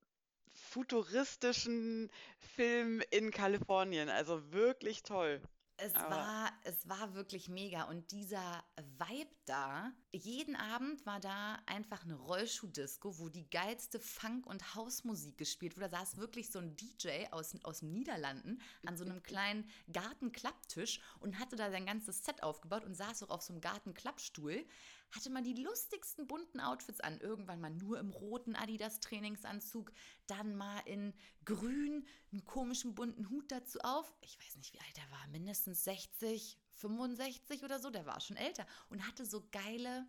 futuristischen 0.58 2.10
Film 2.38 3.02
in 3.10 3.30
Kalifornien. 3.30 4.08
Also 4.08 4.52
wirklich 4.52 5.02
toll. 5.02 5.40
Es 5.80 5.94
war, 5.94 6.50
es 6.64 6.88
war 6.88 7.14
wirklich 7.14 7.48
mega. 7.48 7.84
Und 7.84 8.10
dieser 8.10 8.64
Vibe 8.98 9.30
da, 9.44 9.92
jeden 10.10 10.56
Abend 10.56 11.06
war 11.06 11.20
da 11.20 11.56
einfach 11.66 12.02
eine 12.02 12.16
Rollschuh-Disco, 12.16 13.20
wo 13.20 13.28
die 13.28 13.48
geilste 13.48 14.00
Funk- 14.00 14.46
und 14.46 14.74
Hausmusik 14.74 15.38
gespielt 15.38 15.76
wurde. 15.76 15.88
Da 15.88 15.98
saß 16.00 16.16
wirklich 16.16 16.50
so 16.50 16.58
ein 16.58 16.74
DJ 16.74 17.26
aus, 17.30 17.54
aus 17.62 17.78
den 17.78 17.92
Niederlanden 17.92 18.60
an 18.86 18.96
so 18.96 19.04
einem 19.04 19.22
kleinen 19.22 19.70
Gartenklapptisch 19.92 21.00
und 21.20 21.38
hatte 21.38 21.54
da 21.54 21.70
sein 21.70 21.86
ganzes 21.86 22.24
Set 22.24 22.42
aufgebaut 22.42 22.84
und 22.84 22.96
saß 22.96 23.22
auch 23.22 23.30
auf 23.30 23.42
so 23.42 23.52
einem 23.52 23.60
Gartenklappstuhl 23.60 24.66
hatte 25.12 25.30
man 25.30 25.44
die 25.44 25.54
lustigsten 25.54 26.26
bunten 26.26 26.60
Outfits 26.60 27.00
an. 27.00 27.20
Irgendwann 27.20 27.60
mal 27.60 27.70
nur 27.70 27.98
im 27.98 28.10
roten 28.10 28.56
Adidas-Trainingsanzug, 28.56 29.92
dann 30.26 30.56
mal 30.56 30.80
in 30.80 31.14
grün, 31.44 32.06
einen 32.30 32.44
komischen 32.44 32.94
bunten 32.94 33.30
Hut 33.30 33.50
dazu 33.50 33.78
auf. 33.80 34.12
Ich 34.20 34.38
weiß 34.38 34.56
nicht, 34.56 34.74
wie 34.74 34.80
alt 34.80 34.98
er 34.98 35.10
war, 35.10 35.26
mindestens 35.28 35.84
60, 35.84 36.58
65 36.72 37.64
oder 37.64 37.78
so, 37.78 37.90
der 37.90 38.06
war 38.06 38.20
schon 38.20 38.36
älter 38.36 38.66
und 38.90 39.06
hatte 39.06 39.24
so 39.24 39.46
geile. 39.50 40.06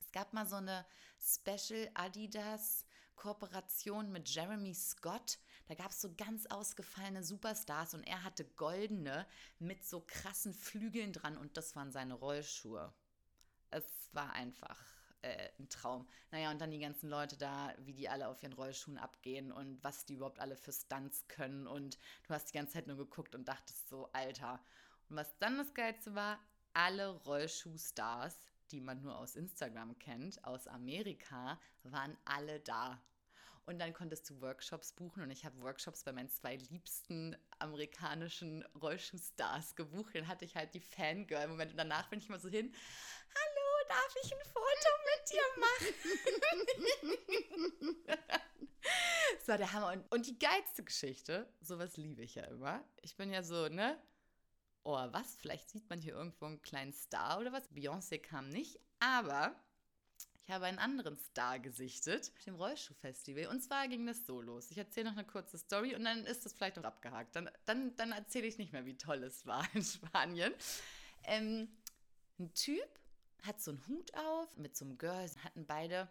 Es 0.00 0.12
gab 0.12 0.32
mal 0.32 0.46
so 0.46 0.56
eine 0.56 0.86
Special 1.20 1.90
Adidas 1.94 2.86
Kooperation 3.16 4.12
mit 4.12 4.28
Jeremy 4.28 4.74
Scott. 4.74 5.38
Da 5.66 5.74
gab 5.74 5.90
es 5.90 6.00
so 6.00 6.14
ganz 6.14 6.46
ausgefallene 6.46 7.24
Superstars 7.24 7.94
und 7.94 8.04
er 8.04 8.22
hatte 8.22 8.44
goldene 8.44 9.26
mit 9.58 9.84
so 9.84 10.04
krassen 10.06 10.54
Flügeln 10.54 11.12
dran 11.12 11.36
und 11.36 11.56
das 11.56 11.74
waren 11.74 11.90
seine 11.90 12.14
Rollschuhe 12.14 12.94
es 13.70 14.10
war 14.12 14.32
einfach 14.32 14.78
äh, 15.22 15.48
ein 15.58 15.68
Traum. 15.68 16.06
Naja, 16.30 16.50
und 16.50 16.60
dann 16.60 16.70
die 16.70 16.78
ganzen 16.78 17.08
Leute 17.08 17.36
da, 17.36 17.74
wie 17.78 17.92
die 17.92 18.08
alle 18.08 18.28
auf 18.28 18.42
ihren 18.42 18.52
Rollschuhen 18.52 18.98
abgehen 18.98 19.52
und 19.52 19.82
was 19.82 20.04
die 20.04 20.14
überhaupt 20.14 20.40
alle 20.40 20.56
für 20.56 20.72
Stunts 20.72 21.26
können. 21.28 21.66
Und 21.66 21.98
du 22.26 22.34
hast 22.34 22.48
die 22.52 22.56
ganze 22.56 22.74
Zeit 22.74 22.86
nur 22.86 22.96
geguckt 22.96 23.34
und 23.34 23.46
dachtest 23.46 23.88
so, 23.88 24.08
Alter. 24.12 24.60
Und 25.08 25.16
was 25.16 25.36
dann 25.38 25.58
das 25.58 25.74
Geilste 25.74 26.14
war, 26.14 26.38
alle 26.72 27.08
Rollschuhstars, 27.08 28.36
die 28.70 28.80
man 28.80 29.00
nur 29.00 29.16
aus 29.16 29.36
Instagram 29.36 29.98
kennt, 29.98 30.44
aus 30.44 30.66
Amerika, 30.66 31.58
waren 31.84 32.16
alle 32.24 32.60
da. 32.60 33.00
Und 33.64 33.80
dann 33.80 33.92
konntest 33.92 34.30
du 34.30 34.40
Workshops 34.40 34.92
buchen 34.92 35.24
und 35.24 35.30
ich 35.30 35.44
habe 35.44 35.60
Workshops 35.60 36.04
bei 36.04 36.12
meinen 36.12 36.28
zwei 36.28 36.54
liebsten 36.54 37.36
amerikanischen 37.58 38.64
Rollschuhstars 38.80 39.74
gebucht. 39.74 40.14
Dann 40.14 40.28
hatte 40.28 40.44
ich 40.44 40.54
halt 40.54 40.72
die 40.74 40.80
Fangirl-Momente 40.80 41.72
und 41.72 41.78
danach 41.78 42.08
bin 42.08 42.20
ich 42.20 42.28
mal 42.28 42.38
so 42.38 42.48
hin. 42.48 42.72
Hallo, 43.34 43.55
darf 43.88 44.16
ich 44.22 44.32
ein 44.32 44.44
Foto 44.52 44.90
mit 45.06 45.22
dir 45.30 45.46
machen? 45.60 45.86
war 49.48 49.58
der 49.58 49.72
Hammer. 49.72 49.92
Und, 49.92 50.12
und 50.12 50.26
die 50.26 50.38
geilste 50.38 50.84
Geschichte, 50.84 51.48
sowas 51.60 51.96
liebe 51.96 52.22
ich 52.22 52.34
ja 52.34 52.44
immer. 52.44 52.84
Ich 53.02 53.16
bin 53.16 53.32
ja 53.32 53.42
so, 53.42 53.68
ne? 53.68 54.00
Oh, 54.82 54.98
was? 55.10 55.36
Vielleicht 55.36 55.70
sieht 55.70 55.88
man 55.88 56.00
hier 56.00 56.14
irgendwo 56.14 56.46
einen 56.46 56.62
kleinen 56.62 56.92
Star 56.92 57.40
oder 57.40 57.52
was? 57.52 57.70
Beyoncé 57.72 58.18
kam 58.18 58.48
nicht, 58.50 58.78
aber 59.00 59.56
ich 60.42 60.50
habe 60.50 60.66
einen 60.66 60.78
anderen 60.78 61.16
Star 61.18 61.58
gesichtet 61.58 62.30
auf 62.36 62.44
dem 62.44 62.54
Rollschuhfestival. 62.54 63.46
Und 63.46 63.60
zwar 63.62 63.88
ging 63.88 64.06
das 64.06 64.24
so 64.26 64.40
los. 64.40 64.70
Ich 64.70 64.78
erzähle 64.78 65.10
noch 65.10 65.16
eine 65.16 65.26
kurze 65.26 65.58
Story 65.58 65.96
und 65.96 66.04
dann 66.04 66.24
ist 66.24 66.44
das 66.44 66.52
vielleicht 66.52 66.76
noch 66.76 66.84
abgehakt. 66.84 67.34
Dann, 67.34 67.50
dann, 67.64 67.96
dann 67.96 68.12
erzähle 68.12 68.46
ich 68.46 68.58
nicht 68.58 68.72
mehr, 68.72 68.86
wie 68.86 68.96
toll 68.96 69.24
es 69.24 69.44
war 69.46 69.66
in 69.74 69.82
Spanien. 69.82 70.54
Ähm, 71.24 71.68
ein 72.38 72.54
Typ 72.54 72.88
hat 73.46 73.60
so 73.60 73.70
einen 73.70 73.86
Hut 73.86 74.14
auf 74.14 74.56
mit 74.56 74.76
so 74.76 74.84
einem 74.84 74.98
Girl, 74.98 75.28
hatten 75.42 75.66
beide 75.66 76.08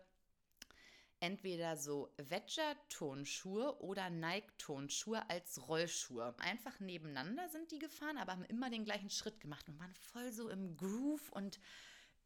entweder 1.20 1.77
so 1.77 2.13
Wedger-Tonschuhe 2.18 3.82
oder 3.82 4.10
Nike-Tonschuhe 4.10 5.30
als 5.30 5.68
Rollschuhe. 5.68 6.36
Einfach 6.39 6.80
nebeneinander 6.80 7.48
sind 7.50 7.72
die 7.72 7.80
gefahren, 7.80 8.18
aber 8.18 8.34
haben 8.34 8.46
immer 8.46 8.70
den 8.70 8.86
gleichen 8.86 9.10
Schritt 9.10 9.39
gemacht 9.39 9.68
und 9.68 9.80
waren 9.80 9.94
voll 9.94 10.32
so 10.32 10.50
im 10.50 10.77
Groove 10.77 11.30
und 11.32 11.60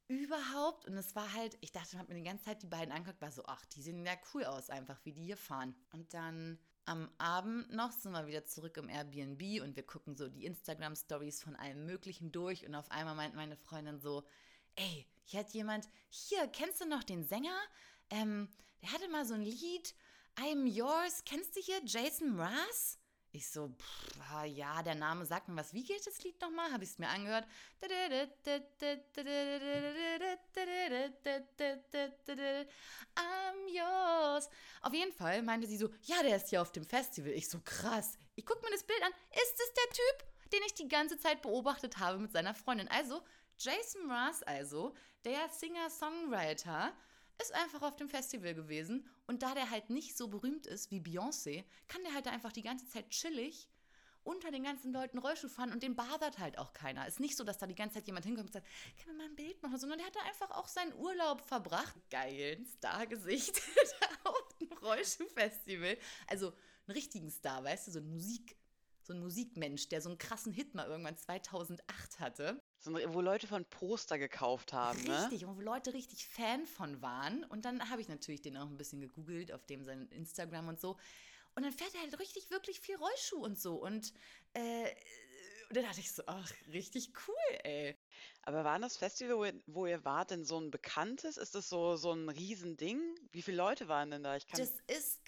überhaupt. 0.07 0.85
Und 0.85 0.97
es 0.97 1.15
war 1.15 1.33
halt, 1.33 1.57
ich 1.61 1.71
dachte, 1.71 1.95
man 1.95 2.01
hat 2.01 2.09
mir 2.09 2.15
die 2.15 2.23
ganze 2.23 2.45
Zeit 2.45 2.63
die 2.63 2.67
beiden 2.67 2.91
angeguckt, 2.91 3.21
war 3.21 3.31
so, 3.31 3.43
ach, 3.45 3.63
die 3.65 3.81
sehen 3.81 4.05
ja 4.05 4.15
cool 4.33 4.43
aus, 4.43 4.69
einfach 4.69 4.99
wie 5.05 5.13
die 5.13 5.23
hier 5.23 5.37
fahren. 5.37 5.75
Und 5.93 6.13
dann 6.13 6.57
am 6.85 7.09
Abend 7.19 7.71
noch 7.71 7.91
sind 7.91 8.11
wir 8.13 8.25
wieder 8.25 8.45
zurück 8.45 8.75
im 8.77 8.89
Airbnb 8.89 9.61
und 9.61 9.75
wir 9.75 9.83
gucken 9.83 10.15
so 10.15 10.27
die 10.27 10.45
Instagram-Stories 10.45 11.43
von 11.43 11.55
allem 11.55 11.85
Möglichen 11.85 12.31
durch. 12.31 12.65
Und 12.65 12.73
auf 12.73 12.89
einmal 12.89 13.15
meint 13.15 13.35
meine 13.35 13.55
Freundin 13.55 13.99
so, 13.99 14.25
ey, 14.75 15.07
hier 15.23 15.41
hat 15.41 15.51
jemand, 15.51 15.87
hier, 16.09 16.47
kennst 16.47 16.81
du 16.81 16.85
noch 16.85 17.03
den 17.03 17.23
Sänger? 17.23 17.57
Ähm, 18.09 18.49
der 18.81 18.91
hatte 18.91 19.09
mal 19.09 19.25
so 19.25 19.33
ein 19.33 19.41
Lied, 19.41 19.93
I'm 20.35 20.65
Yours, 20.65 21.23
kennst 21.25 21.55
du 21.55 21.61
hier 21.61 21.81
Jason 21.85 22.35
Mraz? 22.35 22.99
Ich 23.31 23.47
so, 23.47 23.69
pff, 23.69 24.45
ja, 24.45 24.81
der 24.81 24.95
Name 24.95 25.23
sagt 25.23 25.49
mir 25.49 25.55
was. 25.55 25.71
Wie 25.71 25.83
geht 25.83 26.05
das 26.07 26.23
Lied 26.23 26.41
nochmal? 26.41 26.71
Habe 26.71 26.83
ich 26.83 26.89
es 26.89 26.97
mir 26.97 27.07
angehört. 27.07 27.45
I'm 33.15 33.67
yours. 33.67 34.49
Auf 34.81 34.93
jeden 34.93 35.13
Fall 35.13 35.43
meinte 35.43 35.67
sie 35.67 35.77
so, 35.77 35.89
ja, 36.05 36.23
der 36.23 36.37
ist 36.37 36.49
hier 36.49 36.59
auf 36.61 36.71
dem 36.71 36.85
Festival. 36.85 37.31
Ich 37.33 37.47
so, 37.47 37.59
krass. 37.63 38.17
Ich 38.35 38.47
gucke 38.47 38.63
mir 38.63 38.71
das 38.71 38.83
Bild 38.83 39.03
an. 39.03 39.11
Ist 39.31 39.59
es 39.59 39.73
der 39.73 39.89
Typ, 39.93 40.51
den 40.51 40.61
ich 40.65 40.73
die 40.73 40.87
ganze 40.87 41.19
Zeit 41.19 41.43
beobachtet 41.43 41.99
habe 41.99 42.17
mit 42.17 42.31
seiner 42.31 42.55
Freundin? 42.55 42.87
Also, 42.87 43.21
Jason 43.59 44.07
Mraz 44.07 44.41
also, 44.43 44.93
der 45.25 45.49
Singer-Songwriter, 45.49 46.93
ist 47.41 47.53
einfach 47.53 47.81
auf 47.81 47.95
dem 47.95 48.09
Festival 48.09 48.53
gewesen 48.53 49.07
und 49.27 49.43
da 49.43 49.53
der 49.53 49.69
halt 49.69 49.89
nicht 49.89 50.17
so 50.17 50.27
berühmt 50.27 50.65
ist 50.65 50.91
wie 50.91 50.99
Beyoncé, 50.99 51.63
kann 51.87 52.03
der 52.03 52.13
halt 52.13 52.27
einfach 52.27 52.51
die 52.51 52.61
ganze 52.61 52.87
Zeit 52.87 53.09
chillig 53.09 53.69
unter 54.23 54.51
den 54.51 54.63
ganzen 54.63 54.91
Leuten 54.93 55.17
Rollschuh 55.17 55.47
fahren 55.47 55.71
und 55.71 55.81
den 55.81 55.95
badert 55.95 56.39
halt 56.39 56.57
auch 56.57 56.73
keiner. 56.73 57.07
Ist 57.07 57.19
nicht 57.19 57.37
so, 57.37 57.43
dass 57.43 57.57
da 57.57 57.67
die 57.67 57.75
ganze 57.75 57.95
Zeit 57.95 58.07
jemand 58.07 58.25
hinkommt 58.25 58.47
und 58.47 58.53
sagt, 58.53 58.67
können 58.97 59.17
wir 59.17 59.23
mal 59.23 59.29
ein 59.29 59.35
Bild 59.35 59.61
machen, 59.63 59.77
sondern 59.77 59.97
der 59.97 60.07
hat 60.07 60.15
da 60.15 60.21
einfach 60.21 60.51
auch 60.51 60.67
seinen 60.67 60.93
Urlaub 60.93 61.41
verbracht. 61.41 61.95
Geil, 62.09 62.57
ein 62.59 62.65
Stargesicht 62.65 63.61
auf 64.25 64.57
dem 64.59 64.71
Rollschuhfestival. 64.73 65.97
Also 66.27 66.47
einen 66.87 66.95
richtigen 66.95 67.29
Star, 67.29 67.63
weißt 67.63 67.87
du, 67.87 67.91
so 67.91 67.99
ein 67.99 68.09
Musik, 68.11 68.57
so 69.01 69.13
ein 69.13 69.19
Musikmensch, 69.19 69.87
der 69.89 70.01
so 70.01 70.09
einen 70.09 70.17
krassen 70.17 70.51
Hit 70.51 70.75
mal 70.75 70.87
irgendwann 70.87 71.17
2008 71.17 72.19
hatte. 72.19 72.61
So, 72.79 72.93
wo 72.93 73.19
Leute 73.19 73.45
von 73.45 73.65
Poster 73.65 74.17
gekauft 74.17 74.71
haben, 74.71 75.03
ne? 75.03 75.23
Richtig, 75.23 75.45
und 75.45 75.57
wo 75.57 75.61
Leute 75.61 75.93
richtig 75.93 76.25
Fan 76.27 76.65
von 76.65 77.01
waren. 77.01 77.43
Und 77.43 77.65
dann 77.65 77.89
habe 77.89 78.01
ich 78.01 78.07
natürlich 78.07 78.41
den 78.41 78.55
auch 78.55 78.67
ein 78.67 78.77
bisschen 78.77 79.01
gegoogelt, 79.01 79.51
auf 79.51 79.65
dem 79.65 79.83
sein 79.83 80.07
Instagram 80.11 80.69
und 80.69 80.79
so. 80.79 80.97
Und 81.55 81.63
dann 81.63 81.73
fährt 81.73 81.93
er 81.93 82.01
halt 82.01 82.17
richtig, 82.19 82.49
wirklich 82.51 82.79
viel 82.79 82.95
Rollschuh 82.95 83.43
und 83.43 83.59
so. 83.59 83.75
Und, 83.75 84.13
äh, 84.53 84.85
und 85.69 85.75
dann 85.75 85.83
dachte 85.83 85.99
ich 85.99 86.11
so, 86.11 86.23
ach, 86.25 86.51
richtig 86.73 87.11
cool, 87.27 87.59
ey. 87.63 87.95
Aber 88.41 88.63
war 88.63 88.79
das 88.79 88.97
Festival, 88.97 89.37
wo 89.37 89.45
ihr, 89.45 89.61
wo 89.67 89.85
ihr 89.85 90.03
wart, 90.03 90.31
denn 90.31 90.43
so 90.43 90.59
ein 90.59 90.71
bekanntes? 90.71 91.37
Ist 91.37 91.53
das 91.53 91.69
so, 91.69 91.95
so 91.95 92.11
ein 92.11 92.27
Riesending? 92.27 92.99
Wie 93.31 93.43
viele 93.43 93.57
Leute 93.57 93.87
waren 93.87 94.09
denn 94.09 94.23
da? 94.23 94.35
Ich 94.35 94.47
kann 94.47 94.59
das 94.59 94.71
ist, 94.87 95.21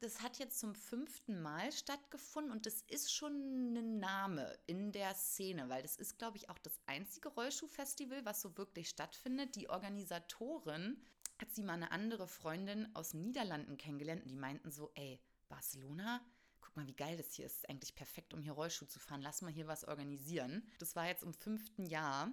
das 0.00 0.22
hat 0.22 0.38
jetzt 0.38 0.60
zum 0.60 0.76
fünften 0.76 1.42
Mal 1.42 1.72
stattgefunden 1.72 2.52
und 2.52 2.66
das 2.66 2.82
ist 2.82 3.12
schon 3.12 3.74
ein 3.74 3.98
Name 3.98 4.56
in 4.66 4.92
der 4.92 5.12
Szene, 5.16 5.68
weil 5.68 5.82
das 5.82 5.96
ist, 5.96 6.18
glaube 6.18 6.36
ich, 6.36 6.48
auch 6.48 6.58
das 6.58 6.78
einzige 6.86 7.28
Rollschuhfestival, 7.30 8.24
was 8.24 8.42
so 8.42 8.56
wirklich 8.56 8.88
stattfindet. 8.88 9.56
Die 9.56 9.70
Organisatorin 9.70 11.02
hat 11.40 11.52
sie 11.52 11.64
mal 11.64 11.72
eine 11.72 11.90
andere 11.90 12.28
Freundin 12.28 12.94
aus 12.94 13.10
den 13.10 13.22
Niederlanden 13.22 13.76
kennengelernt 13.76 14.22
und 14.22 14.30
die 14.30 14.36
meinten 14.36 14.70
so, 14.70 14.92
ey, 14.94 15.20
Barcelona, 15.48 16.24
guck 16.70 16.76
mal, 16.76 16.86
wie 16.86 16.94
geil 16.94 17.16
das 17.16 17.34
hier 17.34 17.46
ist. 17.46 17.68
eigentlich 17.68 17.94
perfekt, 17.96 18.32
um 18.32 18.42
hier 18.42 18.52
Rollschuh 18.52 18.86
zu 18.86 19.00
fahren. 19.00 19.22
Lass 19.22 19.42
mal 19.42 19.52
hier 19.52 19.66
was 19.66 19.84
organisieren. 19.84 20.64
Das 20.78 20.94
war 20.94 21.06
jetzt 21.06 21.24
im 21.24 21.34
fünften 21.34 21.84
Jahr. 21.84 22.32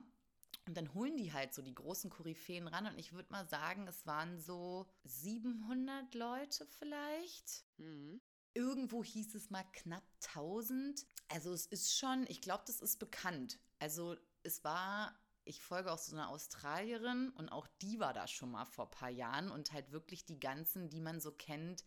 Und 0.68 0.78
dann 0.78 0.94
holen 0.94 1.18
die 1.18 1.34
halt 1.34 1.54
so 1.54 1.62
die 1.62 1.74
großen 1.74 2.10
Koryphäen 2.10 2.68
ran 2.68 2.86
und 2.88 3.00
ich 3.00 3.14
würde 3.14 3.32
mal 3.32 3.48
sagen, 3.48 3.88
es 3.88 4.06
waren 4.06 4.40
so 4.40 4.86
700 5.06 6.14
Leute 6.14 6.66
vielleicht. 6.66 7.66
Mhm. 7.78 8.22
Irgendwo 8.54 9.04
hieß 9.04 9.34
es 9.36 9.50
mal 9.50 9.66
knapp 9.72 10.04
1000. 10.28 11.06
Also 11.30 11.54
es 11.54 11.66
ist 11.66 11.98
schon, 11.98 12.26
ich 12.28 12.42
glaube, 12.42 12.64
das 12.68 12.82
ist 12.82 12.98
bekannt. 12.98 13.60
Also 13.80 14.18
es 14.44 14.64
war, 14.64 15.18
ich 15.46 15.62
folge 15.62 15.92
auch 15.92 16.00
so 16.00 16.16
einer 16.16 16.30
Australierin 16.30 17.30
und 17.32 17.50
auch 17.50 17.68
die 17.82 18.00
war 18.00 18.14
da 18.14 18.28
schon 18.28 18.52
mal 18.52 18.66
vor 18.66 18.86
ein 18.86 18.92
paar 18.92 19.10
Jahren 19.10 19.50
und 19.50 19.72
halt 19.72 19.92
wirklich 19.92 20.26
die 20.26 20.40
ganzen, 20.40 20.90
die 20.90 21.02
man 21.02 21.22
so 21.22 21.32
kennt, 21.32 21.86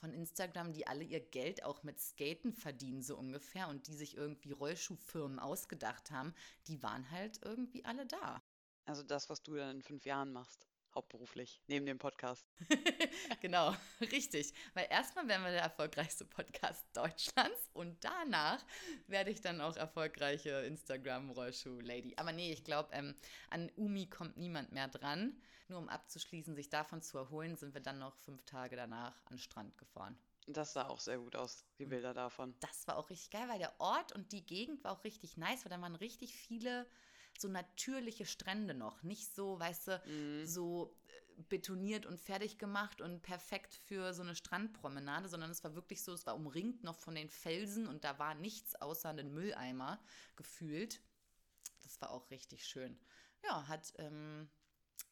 von 0.00 0.12
Instagram, 0.12 0.72
die 0.72 0.86
alle 0.86 1.04
ihr 1.04 1.20
Geld 1.20 1.62
auch 1.62 1.82
mit 1.82 2.00
Skaten 2.00 2.52
verdienen, 2.52 3.02
so 3.02 3.16
ungefähr, 3.16 3.68
und 3.68 3.86
die 3.86 3.94
sich 3.94 4.16
irgendwie 4.16 4.52
Rollschuhfirmen 4.52 5.38
ausgedacht 5.38 6.10
haben, 6.10 6.34
die 6.66 6.82
waren 6.82 7.10
halt 7.10 7.40
irgendwie 7.44 7.84
alle 7.84 8.06
da. 8.06 8.42
Also 8.86 9.02
das, 9.02 9.28
was 9.28 9.42
du 9.42 9.54
dann 9.54 9.76
in 9.76 9.82
fünf 9.82 10.04
Jahren 10.06 10.32
machst 10.32 10.66
hauptberuflich, 10.94 11.60
neben 11.66 11.86
dem 11.86 11.98
Podcast. 11.98 12.46
genau, 13.40 13.74
richtig. 14.00 14.52
Weil 14.74 14.86
erstmal 14.90 15.28
werden 15.28 15.44
wir 15.44 15.52
der 15.52 15.62
erfolgreichste 15.62 16.24
Podcast 16.24 16.84
Deutschlands 16.92 17.70
und 17.72 18.02
danach 18.02 18.64
werde 19.06 19.30
ich 19.30 19.40
dann 19.40 19.60
auch 19.60 19.76
erfolgreiche 19.76 20.50
Instagram-Rollschuh-Lady. 20.50 22.14
Aber 22.16 22.32
nee, 22.32 22.52
ich 22.52 22.64
glaube, 22.64 22.90
ähm, 22.92 23.14
an 23.50 23.70
Umi 23.76 24.06
kommt 24.06 24.36
niemand 24.36 24.72
mehr 24.72 24.88
dran. 24.88 25.40
Nur 25.70 25.78
um 25.78 25.88
abzuschließen, 25.88 26.56
sich 26.56 26.68
davon 26.68 27.00
zu 27.00 27.16
erholen, 27.16 27.56
sind 27.56 27.74
wir 27.74 27.80
dann 27.80 28.00
noch 28.00 28.16
fünf 28.16 28.44
Tage 28.44 28.74
danach 28.74 29.14
an 29.26 29.36
den 29.36 29.38
Strand 29.38 29.78
gefahren. 29.78 30.18
Das 30.48 30.72
sah 30.72 30.88
auch 30.88 30.98
sehr 30.98 31.18
gut 31.18 31.36
aus, 31.36 31.64
die 31.78 31.86
Bilder 31.86 32.12
davon. 32.12 32.56
Das 32.58 32.88
war 32.88 32.96
auch 32.96 33.08
richtig 33.08 33.30
geil, 33.30 33.48
weil 33.48 33.60
der 33.60 33.80
Ort 33.80 34.10
und 34.10 34.32
die 34.32 34.44
Gegend 34.44 34.82
war 34.82 34.90
auch 34.90 35.04
richtig 35.04 35.36
nice, 35.36 35.64
weil 35.64 35.70
da 35.70 35.80
waren 35.80 35.94
richtig 35.94 36.34
viele 36.34 36.88
so 37.38 37.46
natürliche 37.46 38.26
Strände 38.26 38.74
noch. 38.74 39.04
Nicht 39.04 39.32
so, 39.32 39.60
weißt 39.60 39.88
du, 39.88 40.02
mhm. 40.06 40.44
so 40.44 40.96
äh, 41.06 41.42
betoniert 41.48 42.04
und 42.04 42.18
fertig 42.18 42.58
gemacht 42.58 43.00
und 43.00 43.22
perfekt 43.22 43.74
für 43.74 44.12
so 44.12 44.22
eine 44.22 44.34
Strandpromenade, 44.34 45.28
sondern 45.28 45.52
es 45.52 45.62
war 45.62 45.76
wirklich 45.76 46.02
so, 46.02 46.12
es 46.12 46.26
war 46.26 46.34
umringt 46.34 46.82
noch 46.82 46.98
von 46.98 47.14
den 47.14 47.28
Felsen 47.28 47.86
und 47.86 48.02
da 48.02 48.18
war 48.18 48.34
nichts 48.34 48.74
außer 48.74 49.08
einen 49.08 49.32
Mülleimer 49.32 50.02
gefühlt. 50.34 51.00
Das 51.84 52.00
war 52.00 52.10
auch 52.10 52.28
richtig 52.30 52.66
schön. 52.66 52.98
Ja, 53.44 53.68
hat, 53.68 53.92
ähm, 53.98 54.50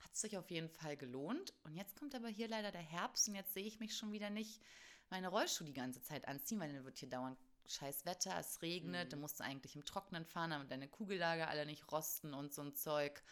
hat 0.03 0.17
sich 0.17 0.37
auf 0.37 0.51
jeden 0.51 0.69
Fall 0.69 0.97
gelohnt. 0.97 1.55
Und 1.65 1.75
jetzt 1.75 1.97
kommt 1.97 2.15
aber 2.15 2.29
hier 2.29 2.49
leider 2.49 2.73
der 2.73 2.83
Herbst 2.83 3.29
und 3.29 3.35
jetzt 3.35 3.55
sehe 3.55 3.65
ich 3.65 3.81
mich 3.81 3.97
schon 3.97 4.13
wieder 4.13 4.31
nicht 4.31 4.61
meine 5.11 5.29
Rollschuhe 5.29 5.67
die 5.67 5.73
ganze 5.73 6.03
Zeit 6.03 6.29
anziehen, 6.29 6.61
weil 6.61 6.73
dann 6.73 6.85
wird 6.85 6.99
hier 6.99 7.09
dauernd 7.09 7.39
scheiß 7.67 8.07
Wetter, 8.07 8.39
es 8.39 8.63
regnet, 8.63 9.07
mhm. 9.07 9.11
dann 9.11 9.21
musst 9.21 9.41
du 9.41 9.45
eigentlich 9.45 9.77
im 9.77 9.85
Trocknen 9.85 10.25
fahren, 10.25 10.51
damit 10.51 10.71
deine 10.71 10.89
Kugellager 10.89 11.49
alle 11.49 11.67
nicht 11.67 11.91
rosten 11.93 12.35
und 12.35 12.53
so 12.53 12.63
ein 12.63 12.75
Zeug. 12.75 13.23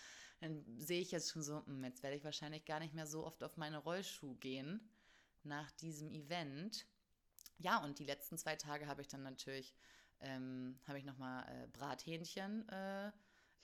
Dann 0.41 0.65
sehe 0.79 1.01
ich 1.01 1.11
jetzt 1.13 1.33
schon 1.33 1.43
so, 1.43 1.65
hm, 1.65 1.85
jetzt 1.85 2.03
werde 2.03 2.17
ich 2.17 2.25
wahrscheinlich 2.25 2.65
gar 2.65 2.81
nicht 2.81 2.95
mehr 2.95 3.07
so 3.07 3.25
oft 3.25 3.43
auf 3.43 3.57
meine 3.57 3.79
Rollschuhe 3.79 4.37
gehen 4.37 4.81
nach 5.43 5.71
diesem 5.73 6.11
Event. 6.11 6.87
Ja, 7.59 7.83
und 7.83 7.99
die 7.99 8.05
letzten 8.05 8.37
zwei 8.37 8.57
Tage 8.57 8.87
habe 8.87 9.01
ich 9.01 9.09
dann 9.09 9.23
natürlich, 9.23 9.75
ähm, 10.21 10.79
habe 10.87 10.99
ich 10.99 11.05
nochmal 11.05 11.47
äh, 11.49 11.67
Brathähnchen 11.69 12.69
äh, 12.69 13.13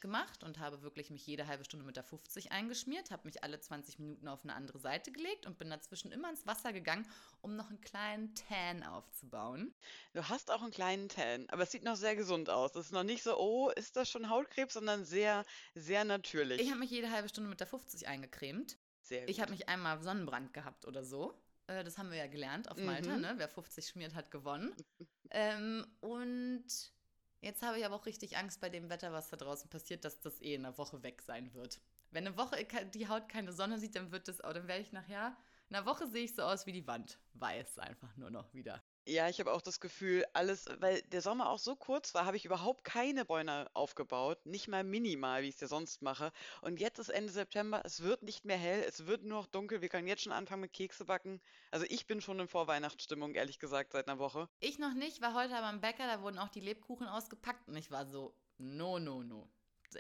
gemacht 0.03 0.45
und 0.45 0.59
habe 0.59 0.83
wirklich 0.83 1.09
mich 1.09 1.27
jede 1.27 1.47
halbe 1.47 1.65
Stunde 1.65 1.87
mit 1.87 1.97
der 1.97 2.05
50 2.05 2.53
eingeschmiert, 2.53 3.11
habe 3.11 3.27
mich 3.27 3.43
alle 3.43 3.59
20 3.59 3.99
Minuten 3.99 4.29
auf 4.29 4.43
eine 4.45 4.55
andere 4.55 4.79
Seite 4.79 5.11
gelegt 5.11 5.47
und 5.47 5.59
bin 5.59 5.71
dazwischen 5.71 6.13
immer 6.13 6.29
ins 6.29 6.47
Wasser 6.47 6.75
gegangen, 6.75 7.11
um 7.41 7.57
noch 7.57 7.71
einen 7.71 7.81
kleinen 7.81 8.35
Tan 8.35 8.83
aufzubauen. 8.83 9.75
Du 10.13 10.29
hast 10.29 10.51
auch 10.51 10.61
einen 10.61 10.73
kleinen 10.73 11.09
Tan, 11.09 11.49
aber 11.49 11.63
es 11.63 11.71
sieht 11.71 11.85
noch 11.85 11.97
sehr 11.97 12.15
gesund 12.17 12.51
aus. 12.51 12.75
Es 12.75 12.87
ist 12.87 12.93
noch 12.93 13.05
nicht 13.05 13.23
so, 13.23 13.39
oh, 13.39 13.71
ist 13.71 13.97
das 13.97 14.11
schon 14.11 14.29
Hautkrebs, 14.29 14.75
sondern 14.75 15.07
sehr, 15.07 15.47
sehr 15.75 16.05
natürlich. 16.05 16.61
Ich 16.61 16.69
habe 16.69 16.81
mich 16.81 16.91
jede 16.91 17.11
halbe 17.11 17.31
Stunde 17.31 17.49
mit 17.49 17.61
der 17.61 17.67
50 17.67 18.07
eingecremt. 18.09 18.77
Sehr 19.01 19.21
gut. 19.23 19.31
Ich 19.31 19.41
habe 19.41 19.51
mich 19.53 19.69
einmal 19.69 20.03
Sonnenbrand 20.03 20.53
gehabt 20.53 20.85
oder 20.87 21.03
so. 21.05 21.41
Äh, 21.69 21.85
das 21.85 21.97
haben 21.97 22.11
wir 22.11 22.19
ja 22.19 22.27
gelernt 22.27 22.71
auf 22.71 22.77
Malta, 22.77 23.15
Mhm. 23.15 23.21
ne? 23.21 23.35
Wer 23.37 23.49
50 23.49 23.87
schmiert, 23.87 24.15
hat 24.15 24.31
gewonnen. 24.31 24.75
ähm, 25.31 25.87
und 26.01 26.67
jetzt 27.43 27.63
habe 27.63 27.79
ich 27.79 27.85
aber 27.85 27.97
auch 27.97 28.07
richtig 28.07 28.37
Angst 28.39 28.61
bei 28.61 28.71
dem 28.71 28.89
Wetter, 28.89 29.13
was 29.13 29.29
da 29.29 29.37
draußen 29.37 29.69
passiert, 29.69 30.05
dass 30.05 30.21
das 30.21 30.41
eh 30.41 30.55
in 30.55 30.65
einer 30.65 30.79
Woche 30.79 31.03
weg 31.03 31.21
sein 31.23 31.53
wird. 31.53 31.81
Wenn 32.11 32.27
eine 32.27 32.37
Woche 32.37 32.65
die 32.95 33.09
Haut 33.09 33.29
keine 33.29 33.53
Sonne 33.53 33.79
sieht, 33.79 33.97
dann 33.97 34.11
wird 34.11 34.29
das 34.29 34.41
auch, 34.41 34.53
dann 34.53 34.69
werde 34.69 34.83
ich 34.83 34.93
nachher, 34.93 35.37
in 35.69 35.77
einer 35.77 35.87
Woche 35.87 36.07
sehe 36.07 36.25
ich 36.25 36.35
so 36.35 36.43
aus 36.43 36.67
wie 36.67 36.73
die 36.73 36.87
Wand. 36.87 37.19
Weiß 37.35 37.79
einfach 37.79 38.17
nur 38.17 38.31
noch 38.31 38.53
wieder. 38.55 38.83
Ja, 39.05 39.29
ich 39.29 39.41
habe 39.41 39.53
auch 39.53 39.63
das 39.63 39.81
Gefühl, 39.81 40.25
alles, 40.33 40.67
weil 40.79 41.03
der 41.03 41.23
Sommer 41.23 41.51
auch 41.51 41.59
so 41.59 41.75
kurz 41.75 42.15
war, 42.15 42.25
habe 42.25 42.37
ich 42.37 42.45
überhaupt 42.45 42.85
keine 42.85 43.25
Bäume 43.25 43.69
aufgebaut, 43.75 44.47
nicht 44.47 44.69
mal 44.69 44.85
minimal, 44.85 45.43
wie 45.43 45.49
ich 45.49 45.57
es 45.57 45.61
ja 45.61 45.67
sonst 45.67 46.03
mache. 46.03 46.33
Und 46.61 46.79
jetzt 46.79 47.01
ist 47.01 47.09
Ende 47.09 47.33
September, 47.33 47.83
es 47.85 48.05
wird 48.05 48.23
nicht 48.23 48.45
mehr 48.45 48.57
hell, 48.57 48.85
es 48.87 49.07
wird 49.07 49.25
nur 49.25 49.39
noch 49.39 49.49
dunkel, 49.49 49.81
wir 49.81 49.89
können 49.89 50.07
jetzt 50.07 50.23
schon 50.23 50.33
anfangen 50.33 50.63
mit 50.63 50.73
Kekse 50.73 51.05
backen. 51.05 51.41
Also 51.73 51.85
ich 51.89 52.07
bin 52.07 52.21
schon 52.21 52.39
in 52.39 52.47
Vorweihnachtsstimmung, 52.47 53.35
ehrlich 53.35 53.59
gesagt, 53.59 53.91
seit 53.93 54.07
einer 54.07 54.21
Woche. 54.21 54.49
Ich 54.61 54.79
noch 54.79 54.95
nicht, 54.95 55.21
war 55.21 55.35
heute 55.35 55.57
aber 55.57 55.67
am 55.67 55.81
Bäcker, 55.81 56.07
da 56.07 56.23
wurden 56.23 56.39
auch 56.39 56.51
die 56.51 56.61
Lebkuchen 56.61 57.09
ausgepackt 57.09 57.67
und 57.69 57.77
ich 57.77 57.91
war 57.91 58.07
so, 58.07 58.37
no, 58.59 59.01
no, 59.01 59.25
no. 59.25 59.51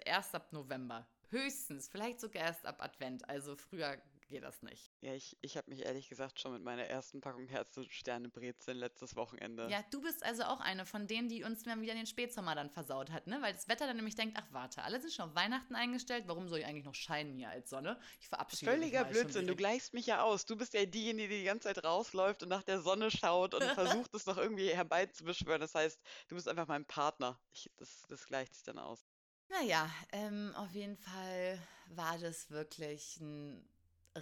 Erst 0.05 0.33
ab 0.37 0.53
November. 0.53 1.09
Höchstens, 1.29 1.89
vielleicht 1.89 2.21
sogar 2.21 2.45
erst 2.45 2.67
ab 2.67 2.81
Advent. 2.81 3.29
Also 3.29 3.57
früher 3.57 4.01
geht 4.29 4.45
das 4.45 4.63
nicht. 4.63 4.92
Ja, 5.03 5.15
ich, 5.15 5.37
ich 5.41 5.57
habe 5.57 5.69
mich 5.69 5.85
ehrlich 5.85 6.09
gesagt 6.09 6.39
schon 6.39 6.53
mit 6.53 6.63
meiner 6.63 6.85
ersten 6.85 7.21
Packung 7.21 7.49
Herzsterne 7.49 8.29
Brezeln 8.29 8.79
letztes 8.79 9.17
Wochenende. 9.17 9.69
Ja, 9.69 9.83
du 9.91 10.01
bist 10.01 10.25
also 10.25 10.45
auch 10.45 10.61
eine 10.61 10.87
von 10.87 11.09
denen, 11.09 11.29
die 11.29 11.43
uns 11.43 11.65
dann 11.65 11.83
wieder 11.83 11.95
den 11.95 12.07
Spätsommer 12.07 12.55
dann 12.55 12.71
versaut 12.71 13.11
hat, 13.11 13.27
ne? 13.27 13.43
Weil 13.43 13.53
das 13.53 13.67
Wetter 13.67 13.89
dann 13.89 13.97
nämlich 13.97 14.15
denkt, 14.15 14.39
ach 14.41 14.47
warte, 14.53 14.85
alle 14.85 15.01
sind 15.01 15.13
schon 15.13 15.31
auf 15.31 15.35
Weihnachten 15.35 15.75
eingestellt, 15.75 16.29
warum 16.29 16.47
soll 16.47 16.61
ich 16.61 16.67
eigentlich 16.67 16.85
noch 16.85 16.95
scheinen 16.95 17.35
hier 17.35 17.51
als 17.51 17.69
Sonne? 17.69 17.99
Ich 18.21 18.29
verabschiede 18.29 18.71
mich 18.71 18.79
Völliger 18.79 19.01
mal 19.01 19.13
schon 19.13 19.23
Blödsinn, 19.23 19.47
du 19.49 19.57
gleichst 19.57 19.93
mich 19.93 20.07
ja 20.07 20.23
aus. 20.23 20.47
Du 20.47 20.55
bist 20.55 20.73
ja 20.73 20.87
diejenige, 20.87 21.29
die 21.31 21.41
die 21.41 21.47
ganze 21.47 21.75
Zeit 21.75 21.83
rausläuft 21.83 22.45
und 22.45 22.51
nach 22.51 22.63
der 22.63 22.81
Sonne 22.81 23.11
schaut 23.11 23.55
und 23.55 23.65
versucht 23.75 24.15
es 24.15 24.27
noch 24.27 24.37
irgendwie 24.37 24.69
herbeizubeschwören. 24.69 25.61
Das 25.61 25.75
heißt, 25.75 26.01
du 26.29 26.37
bist 26.37 26.47
einfach 26.47 26.69
mein 26.69 26.85
Partner. 26.85 27.41
Ich, 27.51 27.69
das, 27.77 28.03
das 28.09 28.25
gleicht 28.25 28.55
sich 28.55 28.63
dann 28.63 28.79
aus. 28.79 29.05
Naja, 29.49 29.91
ähm, 30.13 30.53
auf 30.55 30.71
jeden 30.71 30.97
Fall 30.97 31.59
war 31.89 32.19
das 32.19 32.51
wirklich 32.51 33.19
ein 33.21 33.69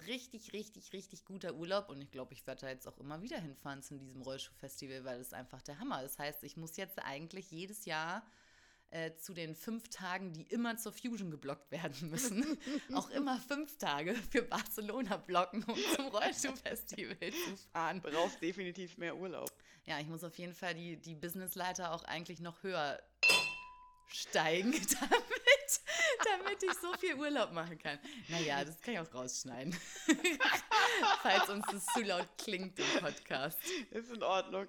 richtig, 0.06 0.52
richtig, 0.52 0.92
richtig 0.92 1.24
guter 1.24 1.54
Urlaub 1.54 1.88
und 1.88 2.00
ich 2.00 2.10
glaube, 2.10 2.32
ich 2.32 2.46
werde 2.46 2.62
da 2.62 2.68
jetzt 2.68 2.86
auch 2.86 2.98
immer 2.98 3.22
wieder 3.22 3.38
hinfahren 3.38 3.82
zu 3.82 3.98
diesem 3.98 4.22
Rollschuh-Festival, 4.22 5.04
weil 5.04 5.18
das 5.18 5.32
einfach 5.32 5.62
der 5.62 5.78
Hammer 5.78 6.02
ist. 6.02 6.18
Das 6.18 6.26
heißt, 6.26 6.44
ich 6.44 6.56
muss 6.56 6.76
jetzt 6.76 6.98
eigentlich 6.98 7.50
jedes 7.50 7.84
Jahr 7.84 8.24
äh, 8.90 9.14
zu 9.16 9.34
den 9.34 9.54
fünf 9.54 9.88
Tagen, 9.88 10.32
die 10.32 10.42
immer 10.42 10.76
zur 10.76 10.92
Fusion 10.92 11.30
geblockt 11.30 11.70
werden 11.70 12.10
müssen, 12.10 12.58
auch 12.94 13.10
immer 13.10 13.38
fünf 13.38 13.78
Tage 13.78 14.14
für 14.30 14.42
Barcelona 14.42 15.16
blocken, 15.16 15.64
um 15.64 15.78
zum 15.94 16.08
Rollschuh-Festival 16.08 17.30
zu 17.32 17.56
fahren. 17.72 18.00
Brauchst 18.00 18.40
definitiv 18.42 18.98
mehr 18.98 19.16
Urlaub. 19.16 19.50
Ja, 19.86 19.98
ich 20.00 20.06
muss 20.06 20.24
auf 20.24 20.36
jeden 20.38 20.54
Fall 20.54 20.74
die, 20.74 20.96
die 20.96 21.14
Businessleiter 21.14 21.92
auch 21.92 22.04
eigentlich 22.04 22.40
noch 22.40 22.62
höher 22.62 23.00
steigen, 24.08 24.72
damit, 25.00 25.80
damit 26.38 26.62
ich 26.62 26.72
so 26.74 26.92
viel 26.94 27.14
Urlaub 27.14 27.52
machen 27.52 27.78
kann. 27.78 27.98
Naja, 28.28 28.64
das 28.64 28.80
kann 28.80 28.94
ich 28.94 29.00
auch 29.00 29.14
rausschneiden. 29.14 29.74
Falls 31.22 31.48
uns 31.48 31.66
das 31.70 31.86
zu 31.86 32.02
laut 32.02 32.28
klingt 32.38 32.78
im 32.78 33.00
Podcast. 33.00 33.58
Ist 33.90 34.12
in 34.12 34.22
Ordnung. 34.22 34.66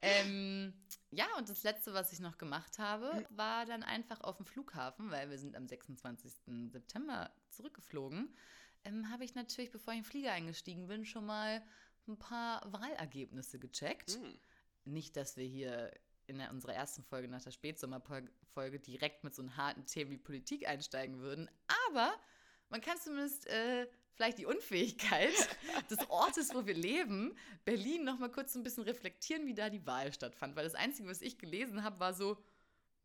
Ähm, 0.00 0.72
ja, 1.10 1.26
und 1.36 1.48
das 1.48 1.62
Letzte, 1.62 1.92
was 1.94 2.12
ich 2.12 2.20
noch 2.20 2.38
gemacht 2.38 2.78
habe, 2.78 3.26
war 3.30 3.66
dann 3.66 3.82
einfach 3.82 4.20
auf 4.20 4.36
dem 4.36 4.46
Flughafen, 4.46 5.10
weil 5.10 5.30
wir 5.30 5.38
sind 5.38 5.56
am 5.56 5.66
26. 5.66 6.32
September 6.70 7.32
zurückgeflogen, 7.50 8.34
ähm, 8.84 9.10
habe 9.10 9.24
ich 9.24 9.34
natürlich, 9.34 9.70
bevor 9.70 9.92
ich 9.92 9.98
in 9.98 10.04
den 10.04 10.10
Flieger 10.10 10.32
eingestiegen 10.32 10.86
bin, 10.86 11.04
schon 11.04 11.26
mal 11.26 11.62
ein 12.06 12.18
paar 12.18 12.62
Wahlergebnisse 12.72 13.58
gecheckt. 13.58 14.12
Hm. 14.12 14.38
Nicht, 14.84 15.16
dass 15.16 15.36
wir 15.36 15.44
hier 15.44 15.90
in 16.28 16.38
der, 16.38 16.50
unserer 16.50 16.74
ersten 16.74 17.02
Folge 17.02 17.28
nach 17.28 17.42
der 17.42 17.50
Spätsommerfolge 17.50 18.78
direkt 18.80 19.24
mit 19.24 19.34
so 19.34 19.42
einem 19.42 19.56
harten 19.56 19.86
Themen 19.86 20.10
wie 20.10 20.18
Politik 20.18 20.68
einsteigen 20.68 21.20
würden, 21.20 21.50
aber 21.88 22.12
man 22.70 22.80
kann 22.80 22.98
zumindest 22.98 23.46
äh, 23.46 23.86
vielleicht 24.12 24.38
die 24.38 24.46
Unfähigkeit 24.46 25.32
des 25.90 25.98
Ortes, 26.10 26.54
wo 26.54 26.66
wir 26.66 26.74
leben, 26.74 27.34
Berlin, 27.64 28.04
noch 28.04 28.18
mal 28.18 28.30
kurz 28.30 28.52
so 28.52 28.58
ein 28.58 28.62
bisschen 28.62 28.84
reflektieren, 28.84 29.46
wie 29.46 29.54
da 29.54 29.70
die 29.70 29.86
Wahl 29.86 30.12
stattfand. 30.12 30.56
Weil 30.56 30.64
das 30.64 30.74
Einzige, 30.74 31.08
was 31.08 31.22
ich 31.22 31.38
gelesen 31.38 31.82
habe, 31.82 31.98
war 32.00 32.12
so, 32.12 32.36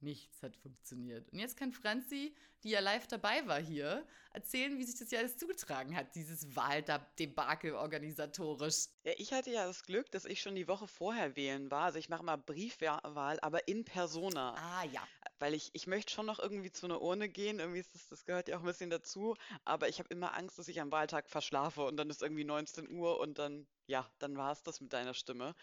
nichts 0.04 0.44
hat 0.44 0.56
funktioniert. 0.56 1.32
Und 1.32 1.40
jetzt 1.40 1.58
kann 1.58 1.72
Franzi, 1.72 2.36
die 2.64 2.70
ja 2.70 2.80
live 2.80 3.08
dabei 3.08 3.46
war 3.48 3.60
hier, 3.60 4.06
erzählen, 4.32 4.78
wie 4.78 4.84
sich 4.84 4.98
das 4.98 5.12
ja 5.12 5.20
alles 5.20 5.38
zugetragen 5.38 5.96
hat, 5.96 6.16
dieses 6.16 6.56
Wahldebakel 6.56 7.74
organisatorisch. 7.74 8.88
Ja, 9.04 9.14
ich 9.18 9.34
hatte 9.34 9.52
ja 9.52 9.66
das 9.66 9.84
Glück, 9.84 10.10
dass 10.12 10.26
ich 10.26 10.42
schon 10.42 10.56
die 10.56 10.68
Woche 10.68 10.88
vorher 10.88 11.36
wählen 11.36 11.70
war. 11.72 11.86
Also 11.86 12.00
ich 12.00 12.10
mache 12.10 12.24
mal 12.24 12.38
Briefwahl, 12.38 13.40
aber 13.42 13.68
in 13.68 13.86
persona. 13.86 14.56
Ah 14.56 14.86
ja. 14.86 15.08
Weil 15.40 15.54
ich, 15.54 15.72
ich 15.74 15.88
möchte 15.88 16.14
schon 16.14 16.26
noch 16.26 16.40
irgendwie 16.40 16.72
zu 16.72 16.86
einer 16.86 17.02
Urne 17.02 17.30
gehen. 17.30 17.60
Irgendwie 17.60 17.80
ist 17.80 17.94
das, 17.94 18.08
das 18.08 18.26
gehört 18.26 18.48
ja 18.48 18.58
auch 18.58 18.62
ein 18.62 18.68
bisschen 18.68 18.90
dazu. 18.90 19.36
Aber 19.66 19.90
ich 19.90 20.00
habe 20.00 20.10
immer 20.10 20.36
Angst, 20.36 20.58
dass 20.58 20.68
ich 20.68 20.80
am 20.82 20.92
Wahltag 20.92 21.30
verschlafe 21.30 21.84
und 21.86 21.98
dann 21.98 22.10
ist 22.10 22.22
irgendwie 22.22 22.46
19 22.46 22.90
Uhr 22.90 23.20
und 23.20 23.38
dann, 23.38 23.68
ja, 23.88 24.10
dann 24.20 24.38
war 24.38 24.52
es 24.52 24.64
das 24.64 24.82
mit 24.82 24.94
deiner 24.94 25.14
Stimme. 25.14 25.54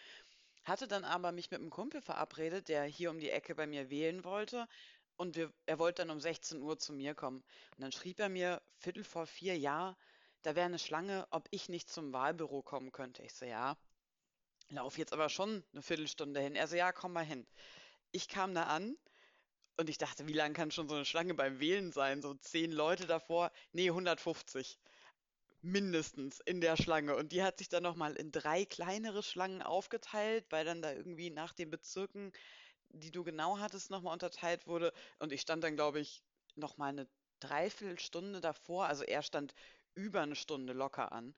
Hatte 0.65 0.87
dann 0.89 1.05
aber 1.05 1.33
mich 1.33 1.51
mit 1.51 1.61
einem 1.61 1.71
Kumpel 1.71 2.03
verabredet, 2.03 2.69
der 2.69 2.85
hier 2.85 3.11
um 3.11 3.19
die 3.19 3.31
Ecke 3.31 3.55
bei 3.55 3.67
mir 3.67 3.91
wählen 3.91 4.25
wollte. 4.25 4.69
Und 5.17 5.37
wir, 5.37 5.53
er 5.67 5.79
wollte 5.79 6.03
dann 6.03 6.11
um 6.11 6.21
16 6.21 6.63
Uhr 6.63 6.79
zu 6.79 6.93
mir 6.93 7.15
kommen. 7.15 7.43
Und 7.77 7.81
dann 7.83 7.93
schrieb 7.93 8.21
er 8.21 8.29
mir 8.29 8.63
Viertel 8.79 9.05
vor 9.05 9.27
vier, 9.27 9.59
ja, 9.59 9.97
da 10.43 10.55
wäre 10.55 10.67
eine 10.67 10.79
Schlange, 10.79 11.27
ob 11.31 11.47
ich 11.51 11.69
nicht 11.69 11.91
zum 11.91 12.13
Wahlbüro 12.13 12.63
kommen 12.63 12.93
könnte. 12.93 13.23
Ich 13.23 13.35
so, 13.35 13.45
ja, 13.45 13.77
lauf 14.71 14.97
jetzt 14.97 15.13
aber 15.13 15.29
schon 15.29 15.63
eine 15.73 15.83
Viertelstunde 15.83 16.41
hin. 16.41 16.57
Er 16.57 16.69
so, 16.69 16.77
ja, 16.77 16.93
komm 16.93 17.13
mal 17.13 17.25
hin. 17.25 17.47
Ich 18.13 18.29
kam 18.29 18.55
da 18.55 18.65
an 18.65 18.97
und 19.77 19.91
ich 19.91 19.99
dachte, 19.99 20.27
wie 20.27 20.33
lang 20.33 20.55
kann 20.55 20.71
schon 20.71 20.89
so 20.89 20.95
eine 20.95 21.05
Schlange 21.05 21.35
beim 21.35 21.61
Wählen 21.61 21.93
sein? 21.93 22.23
So 22.23 22.35
zehn 22.35 22.73
Leute 22.73 23.07
davor? 23.07 23.51
Nee, 23.73 23.89
150 23.89 24.79
mindestens 25.63 26.41
in 26.41 26.61
der 26.61 26.77
Schlange. 26.77 27.17
Und 27.17 27.33
die 27.33 27.43
hat 27.43 27.59
sich 27.59 27.69
dann 27.69 27.83
nochmal 27.83 28.17
in 28.17 28.33
drei 28.33 28.65
kleinere 28.65 29.23
Schlangen 29.23 29.63
aufgeteilt, 29.63 30.47
weil 30.51 30.65
dann 30.65 30.83
da 30.83 30.93
irgendwie 30.93 31.31
nach 31.31 31.53
den 31.53 31.71
Bezirken, 31.71 32.33
die 32.89 33.11
du 33.11 33.25
genau 33.25 33.59
hattest, 33.59 33.91
nochmal 33.91 34.13
unterteilt 34.13 34.67
wurde. 34.67 34.93
Und 35.19 35.33
ich 35.33 35.41
stand 35.41 35.63
dann, 35.65 35.77
glaube 35.77 36.01
ich, 36.01 36.23
nochmal 36.57 36.91
eine 36.91 37.09
Dreiviertelstunde 37.41 38.41
davor. 38.41 38.87
Also 38.87 39.05
er 39.05 39.23
stand 39.23 39.55
über 39.95 40.23
eine 40.23 40.37
Stunde 40.37 40.73
locker 40.73 41.13
an. 41.13 41.35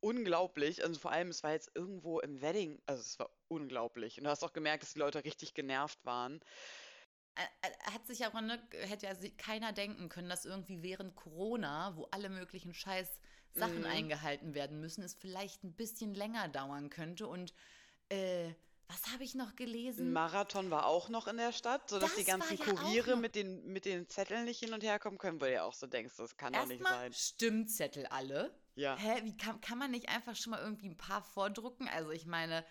Unglaublich. 0.00 0.82
Also 0.84 1.00
vor 1.00 1.12
allem, 1.12 1.28
es 1.28 1.42
war 1.42 1.52
jetzt 1.52 1.70
irgendwo 1.74 2.20
im 2.20 2.40
Wedding. 2.40 2.80
Also 2.86 3.00
es 3.00 3.18
war 3.18 3.30
unglaublich. 3.48 4.18
Und 4.18 4.24
du 4.24 4.30
hast 4.30 4.44
auch 4.44 4.52
gemerkt, 4.52 4.82
dass 4.82 4.92
die 4.92 4.98
Leute 4.98 5.24
richtig 5.24 5.54
genervt 5.54 6.04
waren. 6.04 6.40
Hat 7.92 8.06
sich 8.06 8.24
aber, 8.24 8.40
ne, 8.40 8.66
hätte 8.72 9.06
ja 9.06 9.14
keiner 9.36 9.72
denken 9.72 10.08
können, 10.08 10.28
dass 10.28 10.46
irgendwie 10.46 10.82
während 10.82 11.16
Corona, 11.16 11.94
wo 11.96 12.04
alle 12.10 12.30
möglichen 12.30 12.72
scheiß 12.72 13.20
Sachen 13.56 13.80
Mhm. 13.80 13.86
eingehalten 13.86 14.54
werden 14.54 14.80
müssen, 14.80 15.02
es 15.02 15.14
vielleicht 15.14 15.64
ein 15.64 15.72
bisschen 15.72 16.14
länger 16.14 16.48
dauern 16.48 16.90
könnte. 16.90 17.26
Und 17.26 17.54
äh, 18.08 18.52
was 18.88 19.12
habe 19.12 19.24
ich 19.24 19.34
noch 19.34 19.50
Ein 19.50 19.56
gelesen? 19.56 20.12
Marathon 20.12 20.70
war 20.70 20.86
auch 20.86 21.08
noch 21.08 21.26
in 21.26 21.38
der 21.38 21.52
Stadt, 21.52 21.88
sodass 21.88 22.14
die 22.14 22.24
Das 22.24 22.28
war 22.28 22.38
ganzen 22.38 22.58
ja 22.58 22.64
Kuriere 22.64 23.16
mit 23.16 23.34
den, 23.34 23.66
mit 23.72 23.84
den 23.84 24.08
Zetteln 24.08 24.44
nicht 24.44 24.60
hin 24.60 24.72
und 24.72 24.82
her 24.82 24.98
kommen 24.98 25.18
können, 25.18 25.40
weil 25.40 25.50
du 25.50 25.54
ja 25.56 25.64
auch 25.64 25.74
so 25.74 25.86
denkst, 25.86 26.14
das 26.16 26.36
kann 26.36 26.52
doch 26.52 26.66
nicht 26.66 26.86
sein. 26.86 27.12
Stimmzettel 27.12 28.06
alle. 28.06 28.54
Ja. 28.76 28.96
Hä, 28.96 29.22
wie 29.24 29.36
kann, 29.36 29.60
kann 29.60 29.78
man 29.78 29.90
nicht 29.90 30.08
einfach 30.08 30.36
schon 30.36 30.50
mal 30.52 30.60
irgendwie 30.60 30.88
ein 30.88 30.96
paar 30.98 31.22
vordrucken? 31.22 31.88
Also 31.88 32.10
ich 32.10 32.26
meine, 32.26 32.64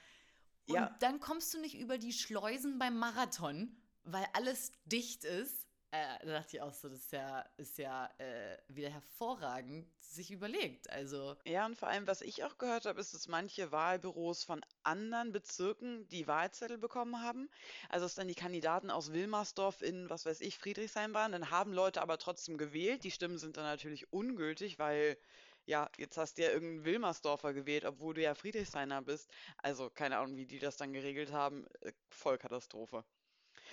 und 0.68 0.76
Ja. 0.76 0.96
dann 1.00 1.20
kommst 1.20 1.54
du 1.54 1.60
nicht 1.60 1.76
über 1.76 1.98
die 1.98 2.14
Schleusen 2.14 2.80
beim 2.80 2.98
Marathon, 2.98 3.76
weil 4.04 4.26
alles 4.34 4.72
dicht 4.86 5.24
ist. 5.24 5.65
Äh, 5.96 6.26
da 6.26 6.34
dachte 6.40 6.58
ich 6.58 6.62
auch 6.62 6.74
so, 6.74 6.90
das 6.90 7.00
ist 7.00 7.12
ja, 7.14 7.46
ist 7.58 7.78
ja 7.78 8.10
äh, 8.18 8.58
wieder 8.68 8.90
hervorragend 8.90 9.88
sich 10.02 10.30
überlegt. 10.32 10.90
Also, 10.90 11.36
Ja, 11.46 11.66
und 11.66 11.78
vor 11.78 11.88
allem, 11.88 12.08
was 12.08 12.22
ich 12.22 12.44
auch 12.44 12.58
gehört 12.58 12.86
habe, 12.86 13.00
ist, 13.00 13.14
dass 13.14 13.28
manche 13.30 13.72
Wahlbüros 13.72 14.44
von 14.44 14.62
anderen 14.84 15.32
Bezirken 15.32 16.08
die 16.10 16.28
Wahlzettel 16.28 16.78
bekommen 16.78 17.22
haben. 17.22 17.50
Also, 17.90 18.06
dass 18.06 18.16
dann 18.16 18.28
die 18.28 18.36
Kandidaten 18.36 18.90
aus 18.92 19.14
Wilmersdorf 19.14 19.82
in, 19.82 20.10
was 20.10 20.26
weiß 20.26 20.42
ich, 20.42 20.58
Friedrichshain 20.58 21.14
waren. 21.14 21.32
Dann 21.32 21.50
haben 21.52 21.72
Leute 21.74 22.02
aber 22.02 22.18
trotzdem 22.18 22.58
gewählt. 22.58 23.04
Die 23.04 23.12
Stimmen 23.12 23.38
sind 23.38 23.58
dann 23.58 23.64
natürlich 23.66 24.12
ungültig, 24.12 24.78
weil, 24.80 25.18
ja, 25.66 25.90
jetzt 25.98 26.18
hast 26.18 26.38
du 26.38 26.44
ja 26.44 26.50
irgendeinen 26.50 26.86
Wilmersdorfer 26.86 27.54
gewählt, 27.54 27.86
obwohl 27.86 28.14
du 28.16 28.22
ja 28.22 28.36
Friedrichshainer 28.36 29.02
bist. 29.04 29.30
Also, 29.58 29.90
keine 29.90 30.18
Ahnung, 30.18 30.36
wie 30.38 30.46
die 30.48 30.60
das 30.60 30.78
dann 30.78 30.94
geregelt 30.94 31.32
haben. 31.32 31.66
Äh, 31.82 31.94
Vollkatastrophe. 32.10 33.06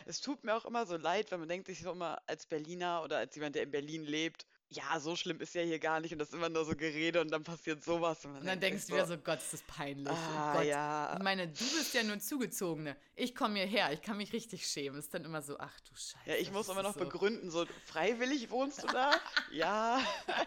Es 0.07 0.21
tut 0.21 0.45
mir 0.45 0.55
auch 0.55 0.65
immer 0.65 0.87
so 0.87 0.97
leid, 0.97 1.31
wenn 1.31 1.41
man 1.41 1.49
denkt 1.49 1.67
sich 1.67 1.83
so 1.83 1.93
immer 1.93 2.21
als 2.27 2.47
Berliner 2.47 3.03
oder 3.03 3.19
als 3.19 3.35
jemand, 3.35 3.55
der 3.55 3.63
in 3.63 3.71
Berlin 3.71 4.05
lebt, 4.05 4.47
ja, 4.75 4.99
so 5.01 5.17
schlimm 5.17 5.41
ist 5.41 5.55
ja 5.55 5.63
hier 5.63 5.79
gar 5.79 6.01
nicht 6.01 6.13
und 6.13 6.19
das 6.19 6.29
ist 6.29 6.35
immer 6.35 6.49
nur 6.49 6.65
so 6.65 6.75
Gerede 6.75 7.21
und 7.21 7.31
dann 7.31 7.45
passiert 7.45 7.83
sowas. 7.85 8.25
Und, 8.25 8.37
und 8.37 8.47
dann 8.47 8.61
denkst 8.61 8.87
du 8.87 8.95
wieder 8.95 9.07
so, 9.07 9.19
Gott, 9.19 9.39
ist 9.39 9.53
das 9.53 9.63
peinlich. 9.63 10.13
Oh 10.13 10.37
ah, 10.37 10.55
Gott. 10.55 10.65
ja. 10.65 11.15
Ich 11.17 11.23
meine, 11.23 11.49
du 11.49 11.59
bist 11.59 11.95
ja 11.95 12.03
nur 12.03 12.19
Zugezogene. 12.19 12.97
Ich 13.15 13.35
komme 13.35 13.59
hierher, 13.59 13.93
ich 13.93 14.03
kann 14.03 14.17
mich 14.17 14.33
richtig 14.33 14.67
schämen. 14.67 14.99
Ist 14.99 15.13
dann 15.13 15.25
immer 15.25 15.43
so, 15.43 15.59
ach 15.59 15.79
du 15.81 15.95
Scheiße. 15.95 16.31
Ja, 16.31 16.35
ich 16.37 16.51
muss 16.51 16.69
immer 16.69 16.83
noch 16.83 16.95
so. 16.95 17.01
begründen, 17.01 17.51
so 17.51 17.67
freiwillig 17.85 18.51
wohnst 18.51 18.83
du 18.83 18.87
da? 18.87 19.13
ja. 19.53 20.01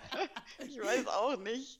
ich 0.65 0.79
weiß 0.79 1.07
auch 1.07 1.37
nicht. 1.37 1.79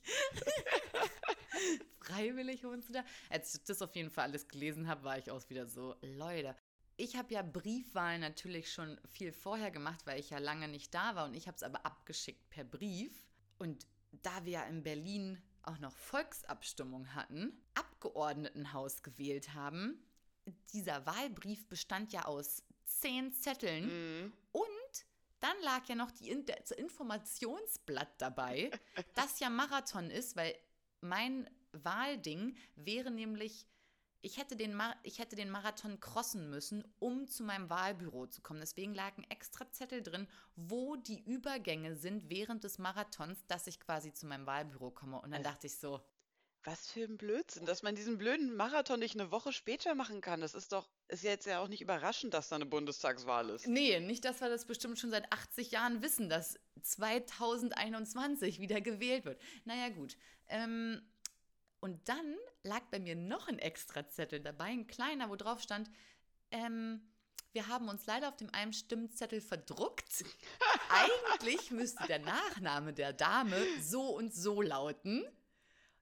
freiwillig 2.00 2.62
wohnst 2.64 2.88
du 2.88 2.92
da? 2.92 3.04
Als 3.28 3.54
ich 3.54 3.64
das 3.64 3.82
auf 3.82 3.94
jeden 3.96 4.10
Fall 4.10 4.24
alles 4.24 4.46
gelesen 4.46 4.88
habe, 4.88 5.02
war 5.02 5.18
ich 5.18 5.30
auch 5.30 5.48
wieder 5.48 5.66
so, 5.66 5.96
Leute, 6.00 6.54
ich 6.96 7.16
habe 7.16 7.34
ja 7.34 7.42
Briefwahlen 7.42 8.20
natürlich 8.20 8.72
schon 8.72 8.98
viel 9.06 9.32
vorher 9.32 9.70
gemacht, 9.70 10.06
weil 10.06 10.18
ich 10.18 10.30
ja 10.30 10.38
lange 10.38 10.68
nicht 10.68 10.94
da 10.94 11.14
war 11.14 11.26
und 11.26 11.34
ich 11.34 11.46
habe 11.46 11.56
es 11.56 11.62
aber 11.62 11.84
abgeschickt 11.84 12.48
per 12.50 12.64
Brief. 12.64 13.12
Und 13.58 13.86
da 14.10 14.44
wir 14.44 14.52
ja 14.52 14.64
in 14.64 14.82
Berlin 14.82 15.42
auch 15.62 15.78
noch 15.78 15.92
Volksabstimmung 15.92 17.14
hatten, 17.14 17.52
Abgeordnetenhaus 17.74 19.02
gewählt 19.02 19.54
haben, 19.54 20.02
dieser 20.72 21.04
Wahlbrief 21.06 21.68
bestand 21.68 22.12
ja 22.12 22.24
aus 22.24 22.62
zehn 22.84 23.32
Zetteln 23.32 23.86
mhm. 23.86 24.32
und 24.52 24.66
dann 25.40 25.56
lag 25.62 25.86
ja 25.88 25.96
noch 25.96 26.10
die 26.12 26.44
das 26.44 26.70
Informationsblatt 26.70 28.20
dabei, 28.20 28.70
das 29.14 29.40
ja 29.40 29.50
Marathon 29.50 30.10
ist, 30.10 30.36
weil 30.36 30.54
mein 31.00 31.50
Wahlding 31.72 32.56
wäre 32.76 33.10
nämlich 33.10 33.66
ich 34.22 34.38
hätte, 34.38 34.56
den 34.56 34.80
ich 35.02 35.18
hätte 35.18 35.36
den 35.36 35.50
Marathon 35.50 36.00
crossen 36.00 36.50
müssen, 36.50 36.84
um 36.98 37.26
zu 37.26 37.44
meinem 37.44 37.70
Wahlbüro 37.70 38.26
zu 38.26 38.42
kommen. 38.42 38.60
Deswegen 38.60 38.94
lagen 38.94 39.24
extra 39.28 39.70
Zettel 39.70 40.02
drin, 40.02 40.26
wo 40.56 40.96
die 40.96 41.22
Übergänge 41.22 41.96
sind 41.96 42.28
während 42.28 42.64
des 42.64 42.78
Marathons, 42.78 43.46
dass 43.46 43.66
ich 43.66 43.80
quasi 43.80 44.12
zu 44.12 44.26
meinem 44.26 44.46
Wahlbüro 44.46 44.90
komme. 44.90 45.16
Und 45.16 45.30
dann 45.30 45.40
also, 45.40 45.50
dachte 45.50 45.66
ich 45.66 45.78
so. 45.78 46.00
Was 46.66 46.90
für 46.90 47.04
ein 47.04 47.16
Blödsinn, 47.16 47.64
dass 47.64 47.84
man 47.84 47.94
diesen 47.94 48.18
blöden 48.18 48.56
Marathon 48.56 48.98
nicht 48.98 49.14
eine 49.14 49.30
Woche 49.30 49.52
später 49.52 49.94
machen 49.94 50.20
kann. 50.20 50.40
Das 50.40 50.52
ist 50.52 50.72
doch, 50.72 50.88
ist 51.06 51.22
ja 51.22 51.30
jetzt 51.30 51.46
ja 51.46 51.60
auch 51.60 51.68
nicht 51.68 51.80
überraschend, 51.80 52.34
dass 52.34 52.48
da 52.48 52.56
eine 52.56 52.66
Bundestagswahl 52.66 53.50
ist. 53.50 53.68
Nee, 53.68 54.00
nicht, 54.00 54.24
dass 54.24 54.40
wir 54.40 54.48
das 54.48 54.64
bestimmt 54.64 54.98
schon 54.98 55.10
seit 55.10 55.32
80 55.32 55.70
Jahren 55.70 56.02
wissen, 56.02 56.28
dass 56.28 56.58
2021 56.82 58.58
wieder 58.58 58.80
gewählt 58.80 59.24
wird. 59.26 59.40
Naja, 59.64 59.90
gut. 59.90 60.16
Ähm, 60.48 61.00
und 61.80 62.08
dann 62.08 62.36
lag 62.62 62.82
bei 62.90 62.98
mir 62.98 63.16
noch 63.16 63.48
ein 63.48 63.58
extra 63.58 64.08
Zettel 64.08 64.40
dabei, 64.40 64.66
ein 64.66 64.86
kleiner, 64.86 65.30
wo 65.30 65.36
drauf 65.36 65.60
stand, 65.60 65.90
ähm, 66.50 67.00
wir 67.52 67.68
haben 67.68 67.88
uns 67.88 68.04
leider 68.04 68.28
auf 68.28 68.36
dem 68.36 68.50
einen 68.52 68.74
Stimmzettel 68.74 69.40
verdruckt. 69.40 70.24
Eigentlich 70.90 71.70
müsste 71.70 72.06
der 72.06 72.18
Nachname 72.18 72.92
der 72.92 73.14
Dame 73.14 73.56
so 73.80 74.10
und 74.14 74.34
so 74.34 74.60
lauten. 74.60 75.24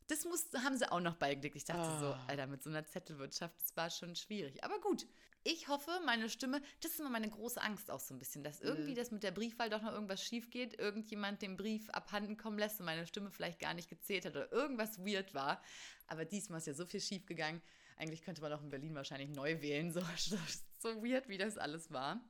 Das 0.08 0.24
muss, 0.24 0.46
haben 0.64 0.76
sie 0.76 0.90
auch 0.90 0.98
noch 0.98 1.14
beigelegt. 1.14 1.54
Ich 1.54 1.64
dachte 1.64 1.88
oh. 1.96 2.00
so, 2.00 2.06
ah. 2.06 2.24
Alter, 2.26 2.48
mit 2.48 2.62
so 2.62 2.70
einer 2.70 2.84
Zettelwirtschaft, 2.84 3.54
das 3.62 3.76
war 3.76 3.88
schon 3.88 4.16
schwierig. 4.16 4.64
Aber 4.64 4.80
gut, 4.80 5.06
ich 5.44 5.68
hoffe, 5.68 6.00
meine 6.06 6.30
Stimme, 6.30 6.62
das 6.80 6.92
ist 6.92 7.00
immer 7.00 7.10
meine 7.10 7.28
große 7.28 7.60
Angst 7.60 7.90
auch 7.90 8.00
so 8.00 8.14
ein 8.14 8.18
bisschen, 8.18 8.42
dass 8.42 8.62
irgendwie 8.62 8.92
mhm. 8.92 8.96
das 8.96 9.10
mit 9.10 9.22
der 9.22 9.30
Briefwahl 9.30 9.68
doch 9.68 9.82
noch 9.82 9.92
irgendwas 9.92 10.22
schief 10.22 10.50
geht, 10.50 10.78
irgendjemand 10.78 11.42
den 11.42 11.56
Brief 11.56 11.90
abhanden 11.90 12.38
kommen 12.38 12.58
lässt 12.58 12.80
und 12.80 12.86
meine 12.86 13.06
Stimme 13.06 13.30
vielleicht 13.30 13.60
gar 13.60 13.74
nicht 13.74 13.90
gezählt 13.90 14.24
hat 14.24 14.32
oder 14.32 14.50
irgendwas 14.52 14.98
weird 14.98 15.34
war. 15.34 15.62
Aber 16.06 16.24
diesmal 16.24 16.58
ist 16.58 16.66
ja 16.66 16.74
so 16.74 16.86
viel 16.86 17.00
schief 17.00 17.26
gegangen. 17.26 17.60
Eigentlich 17.96 18.22
könnte 18.22 18.40
man 18.40 18.52
auch 18.54 18.62
in 18.62 18.70
Berlin 18.70 18.94
wahrscheinlich 18.94 19.28
neu 19.30 19.60
wählen, 19.60 19.92
so, 19.92 20.00
so 20.78 21.04
weird, 21.04 21.28
wie 21.28 21.38
das 21.38 21.58
alles 21.58 21.92
war. 21.92 22.20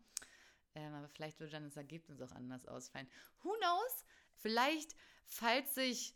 Ähm, 0.74 0.92
aber 0.92 1.08
vielleicht 1.08 1.38
würde 1.38 1.52
dann 1.52 1.64
das 1.64 1.76
Ergebnis 1.76 2.20
auch 2.20 2.32
anders 2.32 2.66
ausfallen. 2.66 3.08
Who 3.42 3.52
knows? 3.60 4.04
Vielleicht, 4.34 4.96
falls 5.24 5.74
sich 5.76 6.14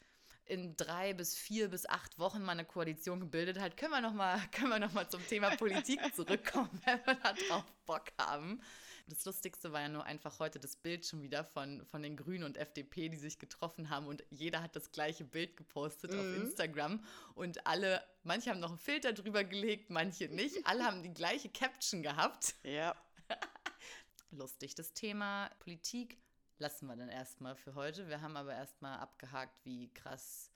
in 0.48 0.76
drei 0.76 1.12
bis 1.14 1.36
vier 1.36 1.68
bis 1.68 1.86
acht 1.86 2.18
Wochen 2.18 2.42
mal 2.42 2.52
eine 2.52 2.64
Koalition 2.64 3.20
gebildet 3.20 3.58
hat, 3.58 3.76
können 3.76 3.92
wir 3.92 4.00
nochmal 4.00 4.40
noch 4.80 5.08
zum 5.08 5.26
Thema 5.26 5.56
Politik 5.56 6.00
zurückkommen, 6.14 6.70
wenn 6.84 6.98
wir 7.04 7.14
da 7.14 7.32
drauf 7.32 7.64
Bock 7.86 8.04
haben. 8.18 8.60
Das 9.06 9.24
Lustigste 9.24 9.72
war 9.72 9.80
ja 9.80 9.88
nur 9.88 10.04
einfach 10.04 10.38
heute 10.38 10.58
das 10.58 10.76
Bild 10.76 11.06
schon 11.06 11.22
wieder 11.22 11.44
von, 11.44 11.84
von 11.86 12.02
den 12.02 12.16
Grünen 12.16 12.44
und 12.44 12.58
FDP, 12.58 13.08
die 13.08 13.16
sich 13.16 13.38
getroffen 13.38 13.88
haben 13.88 14.06
und 14.06 14.22
jeder 14.30 14.62
hat 14.62 14.76
das 14.76 14.92
gleiche 14.92 15.24
Bild 15.24 15.56
gepostet 15.56 16.12
mhm. 16.12 16.18
auf 16.18 16.36
Instagram 16.36 17.04
und 17.34 17.66
alle, 17.66 18.02
manche 18.22 18.50
haben 18.50 18.60
noch 18.60 18.70
einen 18.70 18.78
Filter 18.78 19.14
drüber 19.14 19.44
gelegt, 19.44 19.88
manche 19.88 20.28
nicht, 20.28 20.66
alle 20.66 20.84
haben 20.84 21.02
die 21.02 21.14
gleiche 21.14 21.48
Caption 21.48 22.02
gehabt. 22.02 22.54
Ja. 22.64 22.94
Lustig. 24.30 24.74
Das 24.74 24.92
Thema 24.92 25.50
Politik 25.60 26.18
lassen 26.58 26.86
wir 26.86 26.96
dann 26.96 27.08
erstmal 27.08 27.56
für 27.56 27.74
heute. 27.74 28.08
Wir 28.08 28.20
haben 28.20 28.36
aber 28.36 28.54
erstmal 28.54 28.98
abgehakt, 28.98 29.64
wie 29.64 29.92
krass 29.94 30.50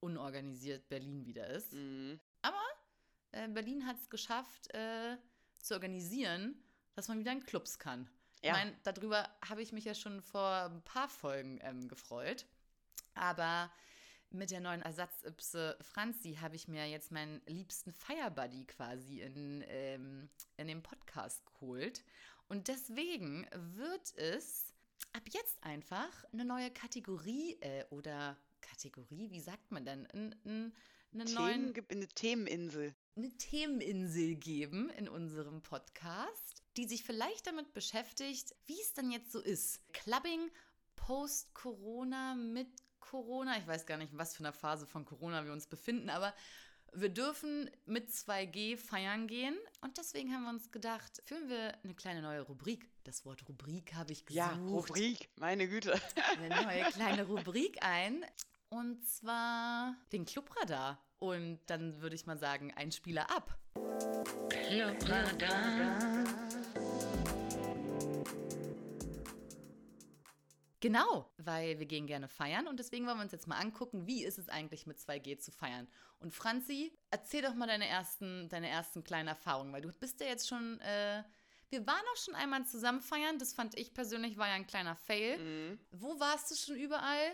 unorganisiert 0.00 0.88
Berlin 0.88 1.26
wieder 1.26 1.46
ist. 1.48 1.72
Mhm. 1.72 2.20
Aber 2.42 2.62
äh, 3.32 3.48
Berlin 3.48 3.86
hat 3.86 3.98
es 3.98 4.08
geschafft, 4.08 4.72
äh, 4.74 5.16
zu 5.60 5.74
organisieren, 5.74 6.62
dass 6.94 7.08
man 7.08 7.18
wieder 7.18 7.32
in 7.32 7.44
Clubs 7.44 7.78
kann. 7.78 8.08
Ja. 8.42 8.52
Ich 8.52 8.58
meine, 8.58 8.76
darüber 8.84 9.28
habe 9.48 9.62
ich 9.62 9.72
mich 9.72 9.84
ja 9.84 9.94
schon 9.94 10.22
vor 10.22 10.70
ein 10.70 10.82
paar 10.82 11.08
Folgen 11.08 11.58
ähm, 11.62 11.88
gefreut. 11.88 12.46
Aber 13.14 13.70
mit 14.30 14.50
der 14.50 14.60
neuen 14.60 14.82
Ersatzypse 14.82 15.76
Franzi 15.80 16.34
habe 16.40 16.54
ich 16.54 16.68
mir 16.68 16.86
jetzt 16.86 17.10
meinen 17.10 17.40
liebsten 17.46 17.92
Firebuddy 17.92 18.66
quasi 18.66 19.20
in, 19.20 19.64
ähm, 19.68 20.28
in 20.56 20.68
den 20.68 20.82
Podcast 20.82 21.44
geholt. 21.46 22.04
Und 22.48 22.68
deswegen 22.68 23.46
wird 23.52 24.14
es 24.16 24.74
ab 25.12 25.22
jetzt 25.30 25.62
einfach 25.62 26.24
eine 26.32 26.44
neue 26.44 26.70
Kategorie 26.70 27.58
äh, 27.60 27.84
oder 27.90 28.36
Kategorie, 28.60 29.30
wie 29.30 29.40
sagt 29.40 29.70
man 29.70 29.84
denn? 29.84 30.06
Ein, 30.06 30.34
ein, 30.44 30.74
eine, 31.12 31.24
Themen, 31.24 31.34
neuen, 31.34 31.86
eine 31.90 32.08
Themeninsel. 32.08 32.94
Eine 33.16 33.36
Themeninsel 33.36 34.36
geben 34.36 34.90
in 34.90 35.08
unserem 35.08 35.62
Podcast, 35.62 36.62
die 36.76 36.86
sich 36.86 37.04
vielleicht 37.04 37.46
damit 37.46 37.72
beschäftigt, 37.72 38.54
wie 38.66 38.80
es 38.80 38.94
dann 38.94 39.10
jetzt 39.10 39.32
so 39.32 39.40
ist. 39.40 39.80
Clubbing 39.92 40.50
post-Corona, 40.96 42.34
mit 42.34 42.68
Corona. 43.00 43.58
Ich 43.58 43.66
weiß 43.66 43.86
gar 43.86 43.96
nicht, 43.96 44.16
was 44.16 44.36
für 44.36 44.44
eine 44.44 44.52
Phase 44.52 44.86
von 44.86 45.04
Corona 45.04 45.44
wir 45.44 45.52
uns 45.52 45.66
befinden, 45.66 46.10
aber 46.10 46.34
wir 46.92 47.08
dürfen 47.08 47.70
mit 47.86 48.10
2G 48.10 48.76
feiern 48.76 49.26
gehen 49.26 49.56
und 49.80 49.98
deswegen 49.98 50.32
haben 50.32 50.44
wir 50.44 50.50
uns 50.50 50.70
gedacht, 50.70 51.22
führen 51.24 51.48
wir 51.48 51.74
eine 51.82 51.94
kleine 51.94 52.22
neue 52.22 52.42
Rubrik. 52.42 52.88
Das 53.04 53.24
Wort 53.24 53.48
Rubrik 53.48 53.94
habe 53.94 54.12
ich 54.12 54.26
gesucht. 54.26 54.36
Ja, 54.36 54.52
Rubrik, 54.52 55.30
meine 55.36 55.68
Güte. 55.68 55.98
Eine 56.38 56.62
neue 56.62 56.84
kleine 56.92 57.26
Rubrik 57.26 57.78
ein 57.82 58.24
und 58.70 59.06
zwar 59.06 59.96
den 60.12 60.24
Clubradar. 60.24 61.02
Und 61.18 61.58
dann 61.66 62.00
würde 62.00 62.14
ich 62.14 62.26
mal 62.26 62.38
sagen, 62.38 62.72
ein 62.76 62.92
Spieler 62.92 63.28
ab. 63.30 63.58
Clubradar. 64.50 65.98
Genau, 70.80 71.28
weil 71.38 71.78
wir 71.80 71.86
gehen 71.86 72.06
gerne 72.06 72.28
feiern 72.28 72.68
und 72.68 72.78
deswegen 72.78 73.06
wollen 73.06 73.16
wir 73.18 73.24
uns 73.24 73.32
jetzt 73.32 73.48
mal 73.48 73.58
angucken, 73.58 74.06
wie 74.06 74.24
ist 74.24 74.38
es 74.38 74.48
eigentlich 74.48 74.86
mit 74.86 74.98
2G 74.98 75.38
zu 75.38 75.50
feiern. 75.50 75.88
Und 76.20 76.32
Franzi, 76.32 76.96
erzähl 77.10 77.42
doch 77.42 77.54
mal 77.54 77.66
deine 77.66 77.88
ersten, 77.88 78.48
deine 78.48 78.68
ersten 78.68 79.02
kleinen 79.02 79.28
Erfahrungen, 79.28 79.72
weil 79.72 79.82
du 79.82 79.90
bist 79.92 80.20
ja 80.20 80.26
jetzt 80.26 80.46
schon, 80.46 80.80
äh, 80.80 81.24
wir 81.70 81.86
waren 81.86 82.04
auch 82.12 82.16
schon 82.16 82.36
einmal 82.36 82.64
zusammen 82.64 83.00
feiern, 83.00 83.38
das 83.38 83.54
fand 83.54 83.76
ich 83.76 83.92
persönlich, 83.92 84.36
war 84.36 84.46
ja 84.46 84.54
ein 84.54 84.68
kleiner 84.68 84.94
Fail. 84.94 85.38
Mhm. 85.38 85.80
Wo 85.90 86.20
warst 86.20 86.50
du 86.50 86.54
schon 86.54 86.76
überall? 86.76 87.32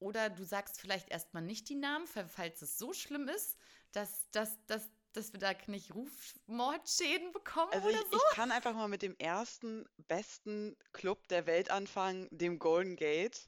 Oder 0.00 0.30
du 0.30 0.44
sagst 0.44 0.80
vielleicht 0.80 1.10
erstmal 1.10 1.44
nicht 1.44 1.68
die 1.68 1.76
Namen, 1.76 2.08
falls 2.08 2.60
es 2.62 2.76
so 2.76 2.92
schlimm 2.92 3.28
ist, 3.28 3.56
dass, 3.92 4.28
dass, 4.32 4.58
dass, 4.66 4.90
dass 5.12 5.32
wir 5.32 5.40
da 5.40 5.52
nicht 5.66 5.94
Rufmordschäden 5.94 7.32
bekommen 7.32 7.72
also 7.72 7.88
oder 7.88 7.96
ich, 7.96 8.06
so? 8.10 8.16
Ich 8.16 8.36
kann 8.36 8.50
einfach 8.50 8.74
mal 8.74 8.88
mit 8.88 9.02
dem 9.02 9.16
ersten 9.18 9.86
besten 10.08 10.76
Club 10.92 11.28
der 11.28 11.46
Welt 11.46 11.70
anfangen, 11.70 12.28
dem 12.30 12.58
Golden 12.58 12.96
Gate. 12.96 13.46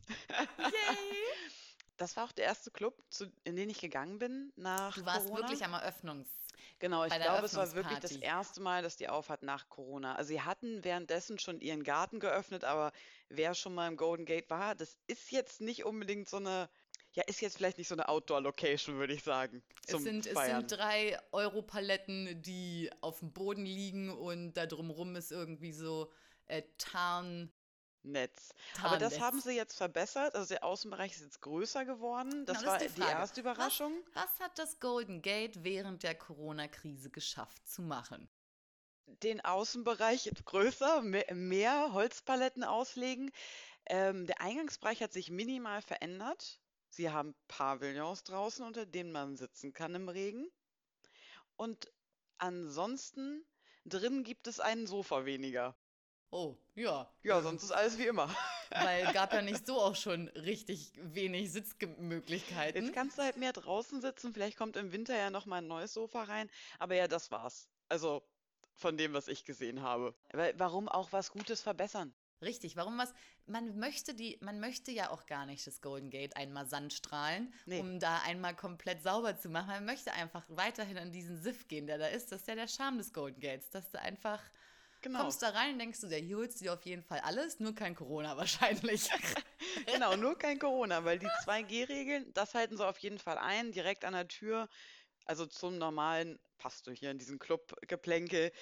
Yay! 0.58 0.68
Das 1.96 2.16
war 2.16 2.24
auch 2.24 2.32
der 2.32 2.46
erste 2.46 2.72
Club, 2.72 3.04
zu, 3.08 3.30
in 3.44 3.54
den 3.54 3.70
ich 3.70 3.80
gegangen 3.80 4.18
bin 4.18 4.52
nach 4.56 4.96
Du 4.96 5.06
warst 5.06 5.28
Corona. 5.28 5.42
wirklich 5.42 5.64
am 5.64 5.74
Eröffnungs 5.74 6.28
Genau, 6.78 7.04
ich 7.04 7.14
glaube, 7.14 7.46
es 7.46 7.54
war 7.54 7.72
wirklich 7.72 7.98
das 8.00 8.16
erste 8.16 8.60
Mal, 8.60 8.82
dass 8.82 8.96
die 8.96 9.08
auf 9.08 9.28
hat 9.28 9.42
nach 9.42 9.68
Corona. 9.68 10.16
Also 10.16 10.28
sie 10.28 10.42
hatten 10.42 10.82
währenddessen 10.84 11.38
schon 11.38 11.60
ihren 11.60 11.82
Garten 11.84 12.20
geöffnet, 12.20 12.64
aber 12.64 12.92
wer 13.28 13.54
schon 13.54 13.74
mal 13.74 13.88
im 13.88 13.96
Golden 13.96 14.24
Gate 14.24 14.50
war, 14.50 14.74
das 14.74 14.98
ist 15.06 15.30
jetzt 15.30 15.60
nicht 15.60 15.84
unbedingt 15.84 16.28
so 16.28 16.36
eine 16.36 16.68
ja, 17.14 17.22
ist 17.24 17.40
jetzt 17.40 17.56
vielleicht 17.56 17.78
nicht 17.78 17.88
so 17.88 17.94
eine 17.94 18.08
Outdoor-Location, 18.08 18.96
würde 18.98 19.14
ich 19.14 19.22
sagen. 19.22 19.62
es, 19.86 20.02
sind, 20.02 20.26
es 20.26 20.38
sind 20.38 20.72
drei 20.72 21.18
Europaletten, 21.30 22.42
die 22.42 22.90
auf 23.00 23.20
dem 23.20 23.32
Boden 23.32 23.64
liegen 23.64 24.10
und 24.10 24.54
da 24.54 24.66
drumrum 24.66 25.14
ist 25.14 25.30
irgendwie 25.30 25.72
so 25.72 26.12
äh, 26.46 26.62
Tarn. 26.78 27.52
Netz. 28.06 28.52
Aber 28.82 28.98
das 28.98 29.18
haben 29.18 29.40
sie 29.40 29.56
jetzt 29.56 29.78
verbessert. 29.78 30.34
Also 30.34 30.48
der 30.48 30.62
Außenbereich 30.62 31.12
ist 31.12 31.22
jetzt 31.22 31.40
größer 31.40 31.86
geworden. 31.86 32.44
Das, 32.44 32.58
genau, 32.58 32.72
das 32.72 32.82
war 32.82 32.88
die, 32.88 32.94
die, 32.94 33.00
erste 33.00 33.40
Überraschung. 33.40 33.94
Was, 34.12 34.24
was 34.24 34.40
hat 34.40 34.58
das 34.58 34.78
Golden 34.78 35.22
Gate 35.22 35.64
während 35.64 36.02
der 36.02 36.14
Corona-Krise 36.14 37.08
geschafft 37.08 37.66
zu 37.66 37.80
machen? 37.80 38.28
Den 39.06 39.42
Außenbereich 39.42 40.30
größer, 40.44 41.00
mehr, 41.00 41.32
mehr 41.32 41.94
Holzpaletten 41.94 42.62
auslegen 42.62 43.30
Ähm, 43.86 44.26
der 44.26 44.40
Eingangsbereich 44.42 45.02
hat 45.02 45.14
sich 45.14 45.30
minimal 45.30 45.80
verändert. 45.80 46.60
Sie 46.94 47.10
haben 47.10 47.34
Pavillons 47.48 48.22
draußen, 48.22 48.64
unter 48.64 48.86
denen 48.86 49.10
man 49.10 49.36
sitzen 49.36 49.72
kann 49.72 49.96
im 49.96 50.08
Regen. 50.08 50.48
Und 51.56 51.92
ansonsten 52.38 53.44
drin 53.84 54.22
gibt 54.22 54.46
es 54.46 54.60
ein 54.60 54.86
Sofa 54.86 55.24
weniger. 55.24 55.76
Oh, 56.30 56.56
ja. 56.76 57.12
Ja, 57.22 57.42
sonst 57.42 57.64
ist 57.64 57.72
alles 57.72 57.98
wie 57.98 58.06
immer. 58.06 58.28
Weil 58.70 59.12
gab 59.12 59.32
ja 59.32 59.42
nicht 59.42 59.66
so 59.66 59.80
auch 59.80 59.96
schon 59.96 60.28
richtig 60.28 60.92
wenig 60.96 61.50
Sitzmöglichkeiten. 61.52 62.84
Jetzt 62.84 62.94
kannst 62.94 63.18
du 63.18 63.22
halt 63.22 63.38
mehr 63.38 63.52
draußen 63.52 64.00
sitzen. 64.00 64.32
Vielleicht 64.32 64.56
kommt 64.56 64.76
im 64.76 64.92
Winter 64.92 65.16
ja 65.16 65.30
noch 65.30 65.46
mal 65.46 65.58
ein 65.58 65.66
neues 65.66 65.94
Sofa 65.94 66.22
rein. 66.22 66.48
Aber 66.78 66.94
ja, 66.94 67.08
das 67.08 67.32
war's. 67.32 67.68
Also 67.88 68.22
von 68.74 68.96
dem, 68.96 69.14
was 69.14 69.26
ich 69.26 69.44
gesehen 69.44 69.82
habe. 69.82 70.14
Weil, 70.32 70.56
warum 70.58 70.88
auch 70.88 71.12
was 71.12 71.30
Gutes 71.30 71.60
verbessern? 71.60 72.14
Richtig, 72.42 72.76
warum 72.76 72.98
was? 72.98 73.12
Man 73.46 73.78
möchte 73.78 74.14
die, 74.14 74.38
man 74.40 74.60
möchte 74.60 74.90
ja 74.90 75.10
auch 75.10 75.26
gar 75.26 75.46
nicht 75.46 75.66
das 75.66 75.80
Golden 75.80 76.10
Gate 76.10 76.36
einmal 76.36 76.66
sandstrahlen, 76.66 77.52
Nee. 77.66 77.80
um 77.80 77.98
da 78.00 78.20
einmal 78.22 78.54
komplett 78.54 79.02
sauber 79.02 79.36
zu 79.38 79.48
machen. 79.48 79.68
Man 79.68 79.84
möchte 79.86 80.12
einfach 80.12 80.44
weiterhin 80.48 80.98
an 80.98 81.12
diesen 81.12 81.40
Siff 81.40 81.68
gehen, 81.68 81.86
der 81.86 81.98
da 81.98 82.06
ist. 82.08 82.32
Das 82.32 82.40
ist 82.42 82.48
ja 82.48 82.54
der 82.54 82.68
Charme 82.68 82.98
des 82.98 83.12
Golden 83.12 83.40
Gates, 83.40 83.70
dass 83.70 83.90
du 83.90 84.00
einfach 84.00 84.40
Genau. 85.02 85.20
kommst 85.20 85.42
da 85.42 85.50
rein 85.50 85.74
und 85.74 85.78
denkst 85.80 86.00
du, 86.00 86.06
ja, 86.06 86.16
hier 86.16 86.36
holst 86.38 86.60
du 86.60 86.64
dir 86.64 86.72
auf 86.72 86.82
jeden 86.86 87.02
Fall 87.02 87.20
alles, 87.20 87.60
nur 87.60 87.74
kein 87.74 87.94
Corona 87.94 88.36
wahrscheinlich. 88.36 89.08
Genau, 89.86 90.16
nur 90.16 90.38
kein 90.38 90.58
Corona, 90.58 91.04
weil 91.04 91.18
die 91.18 91.26
2G-Regeln, 91.26 92.32
das 92.32 92.54
halten 92.54 92.76
sie 92.76 92.86
auf 92.86 92.98
jeden 92.98 93.18
Fall 93.18 93.38
ein, 93.38 93.72
direkt 93.72 94.04
an 94.04 94.12
der 94.14 94.28
Tür. 94.28 94.68
Also 95.26 95.46
zum 95.46 95.78
normalen, 95.78 96.38
passt 96.58 96.86
du 96.86 96.92
hier 96.92 97.10
in 97.10 97.18
diesen 97.18 97.38
Club-Geplänkel, 97.38 98.52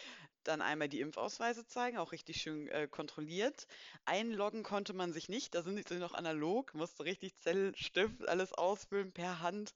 dann 0.44 0.62
einmal 0.62 0.88
die 0.88 1.00
Impfausweise 1.00 1.66
zeigen, 1.66 1.98
auch 1.98 2.12
richtig 2.12 2.40
schön 2.40 2.68
äh, 2.68 2.88
kontrolliert. 2.88 3.66
Einloggen 4.04 4.62
konnte 4.62 4.92
man 4.92 5.12
sich 5.12 5.28
nicht, 5.28 5.54
da 5.54 5.62
sind 5.62 5.86
sie 5.88 5.98
noch 5.98 6.14
analog, 6.14 6.74
musste 6.74 7.04
richtig 7.04 7.36
Zell, 7.36 7.74
Stift, 7.76 8.28
alles 8.28 8.52
ausfüllen 8.52 9.12
per 9.12 9.40
Hand. 9.40 9.74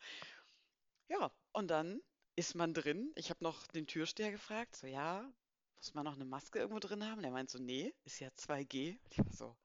Ja, 1.09 1.31
und 1.53 1.69
dann 1.69 2.01
ist 2.37 2.55
man 2.55 2.75
drin. 2.75 3.13
Ich 3.17 3.31
habe 3.31 3.43
noch 3.43 3.67
den 3.69 3.87
Türsteher 3.87 4.31
gefragt, 4.31 4.77
so 4.77 4.87
ja, 4.87 5.31
muss 5.77 5.95
man 5.95 6.05
noch 6.05 6.15
eine 6.15 6.25
Maske 6.25 6.59
irgendwo 6.59 6.81
drin 6.81 7.05
haben? 7.09 7.23
Der 7.23 7.31
meint 7.31 7.51
so, 7.51 7.59
nee, 7.59 7.95
ist 8.05 8.21
ja 8.21 8.29
2G. 8.29 8.99
Und 8.99 9.13
ich 9.13 9.19
war 9.19 9.33
so, 9.33 9.57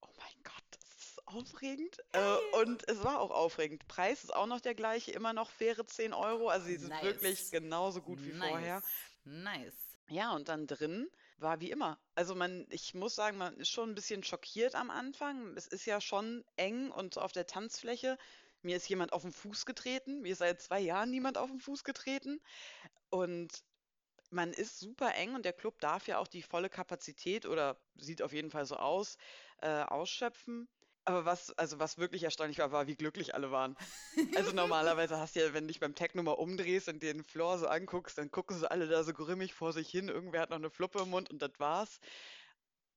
oh 0.00 0.08
mein 0.18 0.42
Gott, 0.42 0.64
das 0.70 0.84
ist 1.00 1.26
aufregend. 1.26 1.98
Äh, 2.12 2.36
und 2.60 2.88
es 2.88 3.02
war 3.02 3.20
auch 3.20 3.30
aufregend. 3.30 3.86
Preis 3.88 4.24
ist 4.24 4.34
auch 4.34 4.46
noch 4.46 4.60
der 4.60 4.74
gleiche, 4.74 5.12
immer 5.12 5.32
noch 5.32 5.50
faire 5.50 5.86
10 5.86 6.12
Euro. 6.12 6.48
Also 6.48 6.68
die 6.68 6.76
sind 6.76 6.90
Nice. 6.90 7.02
wirklich 7.02 7.50
genauso 7.50 8.00
gut 8.00 8.22
wie 8.24 8.32
vorher. 8.32 8.82
Nice. 9.24 9.85
Ja, 10.08 10.34
und 10.34 10.48
dann 10.48 10.66
drin 10.66 11.08
war 11.38 11.60
wie 11.60 11.70
immer. 11.70 11.98
Also 12.14 12.34
man, 12.34 12.66
ich 12.70 12.94
muss 12.94 13.14
sagen, 13.16 13.38
man 13.38 13.56
ist 13.56 13.70
schon 13.70 13.90
ein 13.90 13.94
bisschen 13.94 14.22
schockiert 14.22 14.74
am 14.74 14.90
Anfang. 14.90 15.56
Es 15.56 15.66
ist 15.66 15.84
ja 15.84 16.00
schon 16.00 16.44
eng 16.56 16.90
und 16.90 17.18
auf 17.18 17.32
der 17.32 17.46
Tanzfläche. 17.46 18.16
Mir 18.62 18.76
ist 18.76 18.88
jemand 18.88 19.12
auf 19.12 19.22
den 19.22 19.32
Fuß 19.32 19.66
getreten. 19.66 20.22
Mir 20.22 20.32
ist 20.32 20.38
seit 20.38 20.60
zwei 20.60 20.80
Jahren 20.80 21.10
niemand 21.10 21.38
auf 21.38 21.50
den 21.50 21.60
Fuß 21.60 21.82
getreten. 21.84 22.40
Und 23.10 23.64
man 24.30 24.52
ist 24.52 24.78
super 24.80 25.14
eng 25.14 25.34
und 25.34 25.44
der 25.44 25.52
Club 25.52 25.80
darf 25.80 26.08
ja 26.08 26.18
auch 26.18 26.28
die 26.28 26.42
volle 26.42 26.70
Kapazität 26.70 27.46
oder 27.46 27.78
sieht 27.96 28.22
auf 28.22 28.32
jeden 28.32 28.50
Fall 28.50 28.66
so 28.66 28.76
aus, 28.76 29.18
äh, 29.62 29.82
ausschöpfen. 29.82 30.68
Aber 31.06 31.24
was, 31.24 31.50
also 31.52 31.78
was 31.78 31.98
wirklich 31.98 32.24
erstaunlich 32.24 32.58
war, 32.58 32.72
war, 32.72 32.86
wie 32.88 32.96
glücklich 32.96 33.34
alle 33.34 33.50
waren. 33.52 33.76
Also 34.34 34.52
normalerweise 34.52 35.18
hast 35.18 35.36
du 35.36 35.40
ja, 35.40 35.54
wenn 35.54 35.64
du 35.64 35.68
dich 35.68 35.80
beim 35.80 35.94
Techno 35.94 36.22
mal 36.22 36.32
umdrehst 36.32 36.88
und 36.88 37.02
den 37.02 37.24
Floor 37.24 37.58
so 37.58 37.68
anguckst, 37.68 38.18
dann 38.18 38.30
gucken 38.30 38.58
sie 38.58 38.70
alle 38.70 38.88
da 38.88 39.04
so 39.04 39.14
grimmig 39.14 39.54
vor 39.54 39.72
sich 39.72 39.88
hin. 39.88 40.08
Irgendwer 40.08 40.40
hat 40.42 40.50
noch 40.50 40.56
eine 40.58 40.70
Fluppe 40.70 41.00
im 41.02 41.10
Mund 41.10 41.30
und 41.30 41.40
das 41.40 41.52
war's. 41.58 42.00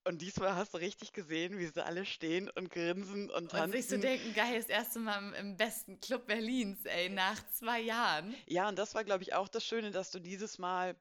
Und 0.06 0.22
diesmal 0.22 0.56
hast 0.56 0.74
du 0.74 0.80
richtig 0.80 1.13
gesehen, 1.13 1.60
wie 1.60 1.67
sie 1.67 1.86
alle 1.86 2.06
stehen 2.06 2.50
und 2.50 2.72
grinsen 2.72 3.30
und 3.30 3.52
Und 3.52 3.72
sich 3.72 3.88
so 3.88 3.98
tanzen. 3.98 4.02
denken, 4.02 4.34
geil, 4.34 4.58
das 4.58 4.69
erste 4.69 5.00
Mal 5.00 5.34
im 5.34 5.56
besten 5.58 6.00
Club 6.00 6.26
Berlins, 6.28 6.86
ey, 6.86 7.10
nach 7.10 7.48
zwei 7.52 7.80
Jahren. 7.82 8.36
Ja, 8.48 8.67
und 8.69 8.78
das 8.80 8.95
war, 8.95 9.04
glaube 9.04 9.24
ich, 9.24 9.34
auch 9.36 9.48
das 9.48 9.63
Schöne, 9.65 9.91
dass 9.91 10.12
du 10.12 10.19
dieses 10.19 10.58
Mal 10.58 10.95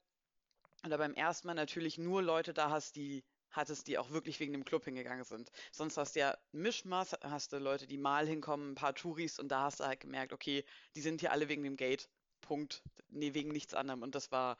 oder 0.85 0.99
beim 0.99 1.15
ersten 1.15 1.47
Mal 1.47 1.55
natürlich 1.55 1.99
nur 1.99 2.23
Leute 2.23 2.53
da 2.55 2.71
hast, 2.71 2.97
die 2.97 3.25
hattest, 3.51 3.87
die 3.87 3.99
auch 3.99 4.11
wirklich 4.11 4.41
wegen 4.41 4.53
dem 4.53 4.65
Club 4.65 4.85
hingegangen 4.85 5.25
sind. 5.25 5.51
Sonst 5.73 5.97
hast 5.97 6.17
du 6.17 6.21
ja 6.21 6.37
einen 6.53 6.63
Mischmaß, 6.63 7.19
hast 7.23 7.53
du 7.53 7.59
Leute, 7.59 7.87
die 7.87 7.99
mal 7.99 8.27
hinkommen, 8.27 8.73
ein 8.73 8.75
paar 8.75 8.95
Touris 8.95 9.39
und 9.39 9.49
da 9.49 9.63
hast 9.63 9.81
du 9.81 9.85
halt 9.85 10.01
gemerkt, 10.01 10.33
okay, 10.33 10.65
die 10.95 11.01
sind 11.01 11.21
hier 11.21 11.33
alle 11.33 11.49
wegen 11.49 11.63
dem 11.63 11.77
Gate. 11.77 12.09
Punkt. 12.41 12.83
Nee, 13.09 13.35
wegen 13.35 13.51
nichts 13.51 13.75
anderem. 13.75 14.03
Und 14.03 14.15
das 14.15 14.31
war 14.31 14.59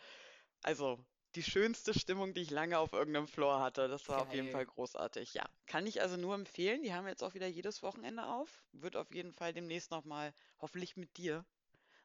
also 0.63 0.99
die 1.35 1.43
schönste 1.43 1.99
Stimmung, 1.99 2.35
die 2.35 2.43
ich 2.43 2.51
lange 2.51 2.79
auf 2.79 2.93
irgendeinem 2.93 3.29
Floor 3.29 3.61
hatte. 3.61 3.89
Das 3.89 4.09
war 4.09 4.23
auf 4.23 4.33
jeden 4.33 4.47
Geil. 4.47 4.55
Fall 4.55 4.67
großartig. 4.67 5.35
Ja, 5.35 5.49
kann 5.67 5.87
ich 5.87 6.01
also 6.01 6.17
nur 6.17 6.35
empfehlen. 6.35 6.83
Die 6.83 6.95
haben 6.95 7.07
jetzt 7.07 7.23
auch 7.23 7.35
wieder 7.35 7.47
jedes 7.47 7.83
Wochenende 7.83 8.27
auf. 8.27 8.65
Wird 8.73 8.97
auf 8.97 9.13
jeden 9.15 9.33
Fall 9.33 9.53
demnächst 9.53 9.91
nochmal, 9.91 10.35
hoffentlich 10.59 10.97
mit 10.97 11.17
dir, 11.17 11.45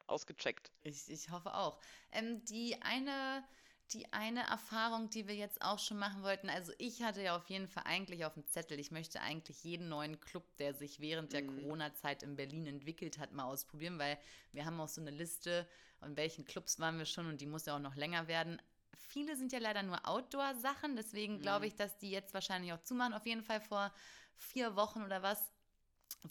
ausgecheckt. 0.06 0.70
Ich, 0.82 1.08
ich 1.08 1.30
hoffe 1.30 1.54
auch. 1.54 1.80
Ähm, 2.12 2.44
die 2.44 2.80
eine, 2.82 3.44
die 3.92 4.12
eine 4.12 4.42
Erfahrung, 4.46 5.10
die 5.10 5.28
wir 5.28 5.34
jetzt 5.36 5.62
auch 5.62 5.78
schon 5.78 5.98
machen 5.98 6.22
wollten, 6.22 6.48
also 6.48 6.72
ich 6.78 7.02
hatte 7.02 7.22
ja 7.22 7.36
auf 7.36 7.46
jeden 7.48 7.68
Fall 7.68 7.84
eigentlich 7.86 8.24
auf 8.24 8.34
dem 8.34 8.46
Zettel, 8.46 8.78
ich 8.80 8.90
möchte 8.90 9.20
eigentlich 9.20 9.62
jeden 9.62 9.88
neuen 9.88 10.20
Club, 10.20 10.44
der 10.56 10.74
sich 10.74 11.00
während 11.00 11.32
der 11.32 11.42
Mhm. 11.42 11.46
Corona-Zeit 11.46 12.22
in 12.22 12.34
Berlin 12.36 12.66
entwickelt 12.66 13.18
hat, 13.18 13.32
mal 13.32 13.44
ausprobieren, 13.44 13.98
weil 13.98 14.18
wir 14.52 14.64
haben 14.64 14.80
auch 14.80 14.88
so 14.88 15.00
eine 15.00 15.10
Liste, 15.10 15.68
in 16.04 16.16
welchen 16.16 16.44
Clubs 16.44 16.78
waren 16.80 16.98
wir 16.98 17.06
schon 17.06 17.26
und 17.26 17.40
die 17.40 17.46
muss 17.46 17.66
ja 17.66 17.76
auch 17.76 17.80
noch 17.80 17.94
länger 17.94 18.26
werden. 18.26 18.60
Viele 18.96 19.36
sind 19.36 19.52
ja 19.52 19.58
leider 19.58 19.82
nur 19.82 20.06
Outdoor-Sachen, 20.08 20.96
deswegen 20.96 21.40
glaube 21.40 21.66
Mhm. 21.66 21.68
ich, 21.68 21.74
dass 21.76 21.98
die 21.98 22.10
jetzt 22.10 22.34
wahrscheinlich 22.34 22.72
auch 22.72 22.82
zumachen. 22.82 23.12
Auf 23.14 23.26
jeden 23.26 23.42
Fall 23.42 23.60
vor 23.60 23.92
vier 24.36 24.76
Wochen 24.76 25.02
oder 25.02 25.22
was 25.22 25.52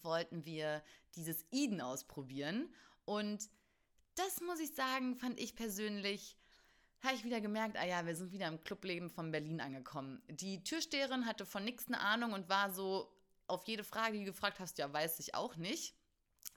wollten 0.01 0.45
wir 0.45 0.83
dieses 1.15 1.45
Eden 1.51 1.81
ausprobieren 1.81 2.73
und 3.05 3.49
das 4.15 4.41
muss 4.41 4.59
ich 4.59 4.73
sagen, 4.75 5.15
fand 5.15 5.39
ich 5.39 5.55
persönlich, 5.55 6.37
habe 7.03 7.15
ich 7.15 7.23
wieder 7.23 7.41
gemerkt, 7.41 7.77
ah 7.77 7.85
ja, 7.85 8.05
wir 8.05 8.15
sind 8.15 8.31
wieder 8.31 8.47
im 8.47 8.63
Clubleben 8.63 9.09
von 9.09 9.31
Berlin 9.31 9.59
angekommen. 9.59 10.21
Die 10.29 10.63
Türsteherin 10.63 11.25
hatte 11.25 11.45
von 11.45 11.63
nichts 11.63 11.87
eine 11.87 11.99
Ahnung 11.99 12.33
und 12.33 12.49
war 12.49 12.71
so 12.71 13.13
auf 13.47 13.65
jede 13.65 13.83
Frage, 13.83 14.13
die 14.13 14.25
du 14.25 14.31
gefragt 14.31 14.59
hast, 14.59 14.77
ja, 14.77 14.91
weiß 14.91 15.19
ich 15.19 15.35
auch 15.35 15.55
nicht. 15.57 15.95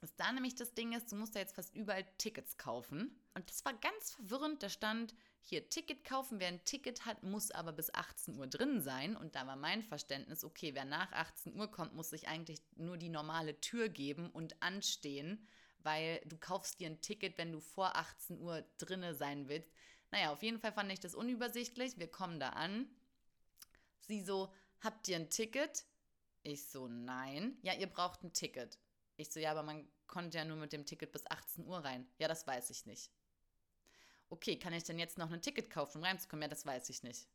Was 0.01 0.15
da 0.15 0.31
nämlich 0.31 0.55
das 0.55 0.73
Ding 0.73 0.93
ist, 0.93 1.11
du 1.11 1.15
musst 1.15 1.35
da 1.35 1.39
jetzt 1.39 1.55
fast 1.55 1.73
überall 1.75 2.05
Tickets 2.17 2.57
kaufen. 2.57 3.19
Und 3.33 3.49
das 3.49 3.65
war 3.65 3.73
ganz 3.73 4.11
verwirrend. 4.11 4.61
Da 4.61 4.69
stand 4.69 5.15
hier 5.41 5.69
Ticket 5.69 6.03
kaufen. 6.03 6.39
Wer 6.39 6.49
ein 6.49 6.63
Ticket 6.65 7.05
hat, 7.05 7.23
muss 7.23 7.51
aber 7.51 7.71
bis 7.71 7.93
18 7.93 8.37
Uhr 8.37 8.47
drin 8.47 8.81
sein. 8.81 9.15
Und 9.15 9.35
da 9.35 9.47
war 9.47 9.55
mein 9.55 9.81
Verständnis, 9.81 10.43
okay, 10.43 10.75
wer 10.75 10.85
nach 10.85 11.11
18 11.13 11.55
Uhr 11.55 11.71
kommt, 11.71 11.95
muss 11.95 12.09
sich 12.09 12.27
eigentlich 12.27 12.61
nur 12.75 12.97
die 12.97 13.09
normale 13.09 13.59
Tür 13.59 13.89
geben 13.89 14.29
und 14.29 14.61
anstehen, 14.61 15.47
weil 15.79 16.21
du 16.25 16.37
kaufst 16.37 16.79
dir 16.79 16.87
ein 16.87 17.01
Ticket, 17.01 17.37
wenn 17.37 17.51
du 17.51 17.59
vor 17.59 17.95
18 17.95 18.39
Uhr 18.39 18.63
drinne 18.77 19.15
sein 19.15 19.47
willst. 19.47 19.71
Naja, 20.11 20.31
auf 20.31 20.43
jeden 20.43 20.59
Fall 20.59 20.71
fand 20.71 20.91
ich 20.91 20.99
das 20.99 21.15
unübersichtlich. 21.15 21.97
Wir 21.97 22.09
kommen 22.09 22.39
da 22.39 22.49
an. 22.49 22.89
Sie 23.99 24.21
so, 24.21 24.53
habt 24.79 25.07
ihr 25.07 25.17
ein 25.17 25.29
Ticket? 25.29 25.85
Ich 26.43 26.67
so, 26.67 26.87
nein. 26.87 27.57
Ja, 27.61 27.73
ihr 27.73 27.87
braucht 27.87 28.23
ein 28.23 28.33
Ticket. 28.33 28.79
Ich 29.17 29.31
so, 29.31 29.39
ja, 29.39 29.51
aber 29.51 29.63
man 29.63 29.87
konnte 30.07 30.37
ja 30.37 30.45
nur 30.45 30.57
mit 30.57 30.71
dem 30.71 30.85
Ticket 30.85 31.11
bis 31.11 31.29
18 31.29 31.65
Uhr 31.65 31.79
rein. 31.79 32.07
Ja, 32.19 32.27
das 32.27 32.47
weiß 32.47 32.69
ich 32.69 32.85
nicht. 32.85 33.11
Okay, 34.29 34.57
kann 34.57 34.73
ich 34.73 34.83
denn 34.83 34.99
jetzt 34.99 35.17
noch 35.17 35.31
ein 35.31 35.41
Ticket 35.41 35.69
kaufen, 35.69 35.97
um 35.99 36.03
reinzukommen? 36.03 36.43
Ja, 36.43 36.47
das 36.47 36.65
weiß 36.65 36.89
ich 36.89 37.03
nicht. 37.03 37.27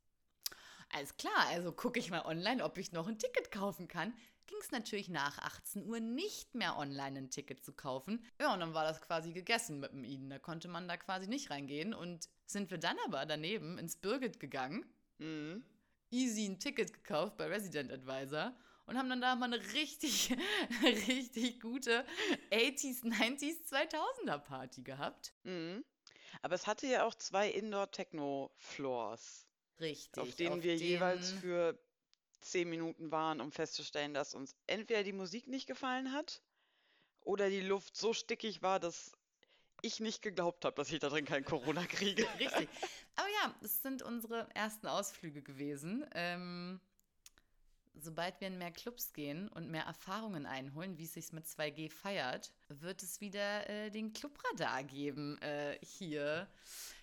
Alles 0.91 1.17
klar, 1.17 1.47
also 1.49 1.73
gucke 1.73 1.99
ich 1.99 2.11
mal 2.11 2.25
online, 2.25 2.63
ob 2.63 2.77
ich 2.77 2.93
noch 2.93 3.09
ein 3.09 3.19
Ticket 3.19 3.51
kaufen 3.51 3.89
kann. 3.89 4.15
Ging 4.53 4.61
es 4.61 4.71
natürlich 4.71 5.09
nach 5.09 5.39
18 5.39 5.87
Uhr 5.87 5.99
nicht 5.99 6.55
mehr 6.55 6.77
online 6.77 7.21
ein 7.21 7.31
Ticket 7.31 7.65
zu 7.65 7.73
kaufen. 7.73 8.23
Ja, 8.39 8.53
und 8.53 8.61
dann 8.61 8.75
war 8.75 8.85
das 8.85 9.01
quasi 9.01 9.33
gegessen 9.33 9.81
mit 9.81 9.93
dem 9.93 10.05
Eden. 10.05 10.29
Da 10.29 10.39
konnte 10.39 10.69
man 10.69 10.87
da 10.89 10.99
quasi 10.99 11.27
nicht 11.27 11.49
reingehen. 11.49 11.95
Und 11.95 12.29
sind 12.45 12.71
wir 12.71 12.77
dann 12.77 12.99
aber 13.07 13.25
daneben 13.25 13.79
ins 13.79 13.97
Birgit 13.97 14.39
gegangen 14.41 14.85
Mhm. 15.17 15.65
easy 16.11 16.45
ein 16.45 16.59
Ticket 16.61 16.93
gekauft 16.93 17.39
bei 17.39 17.47
Resident 17.47 17.91
Advisor 17.91 18.55
und 18.85 18.99
haben 18.99 19.09
dann 19.09 19.23
da 19.23 19.37
mal 19.37 19.47
eine 19.47 19.63
richtig, 19.73 20.37
richtig 20.83 21.61
gute 21.61 22.05
80s, 22.51 23.05
90s, 23.05 23.67
2000er 23.71 24.39
Party 24.39 24.83
gehabt. 24.83 25.33
Mhm. 25.45 25.83
Aber 26.43 26.55
es 26.57 26.67
hatte 26.67 26.87
ja 26.87 27.05
auch 27.07 27.15
zwei 27.15 27.49
Indoor-Techno-Floors, 27.51 29.47
Richtig. 29.81 30.23
auf 30.23 30.35
denen 30.35 30.63
wir 30.63 30.77
jeweils 30.77 31.33
für 31.33 31.79
zehn 32.43 32.69
Minuten 32.69 33.11
waren, 33.11 33.41
um 33.41 33.53
festzustellen, 33.53 34.15
dass 34.15 34.35
uns 34.35 34.55
entweder 34.67 35.03
die 35.03 35.13
Musik 35.13 35.47
nicht 35.47 35.67
gefallen 35.67 36.13
hat 36.13 36.43
oder 37.21 37.49
die 37.49 37.61
Luft 37.61 37.97
so 37.97 38.13
stickig 38.13 38.63
war, 38.63 38.81
dass 38.81 39.13
ich 39.83 40.01
nicht 40.01 40.23
geglaubt 40.23 40.65
habe, 40.65 40.77
dass 40.77 40.91
ich 40.91 41.01
da 41.01 41.09
drin 41.09 41.25
kein 41.25 41.45
Corona 41.45 41.85
kriege. 41.87 42.23
Richtig. 42.39 42.69
Aber 43.17 43.29
ja, 43.43 43.55
es 43.63 43.83
sind 43.83 44.03
unsere 44.03 44.49
ersten 44.55 44.87
Ausflüge 44.87 45.43
gewesen. 45.43 46.07
Ähm, 46.15 46.81
sobald 47.95 48.41
wir 48.41 48.49
in 48.49 48.59
mehr 48.59 48.71
Clubs 48.71 49.13
gehen 49.13 49.49
und 49.49 49.71
mehr 49.71 49.85
Erfahrungen 49.85 50.47
einholen, 50.47 50.97
wie 50.99 51.05
es 51.05 51.15
sich 51.15 51.33
mit 51.33 51.47
2G 51.47 51.91
feiert, 51.91 52.53
wird 52.69 53.03
es 53.03 53.21
wieder 53.21 53.69
äh, 53.69 53.91
den 53.91 54.13
Clubradar 54.13 54.83
geben 54.85 55.37
äh, 55.43 55.79
hier. 55.83 56.49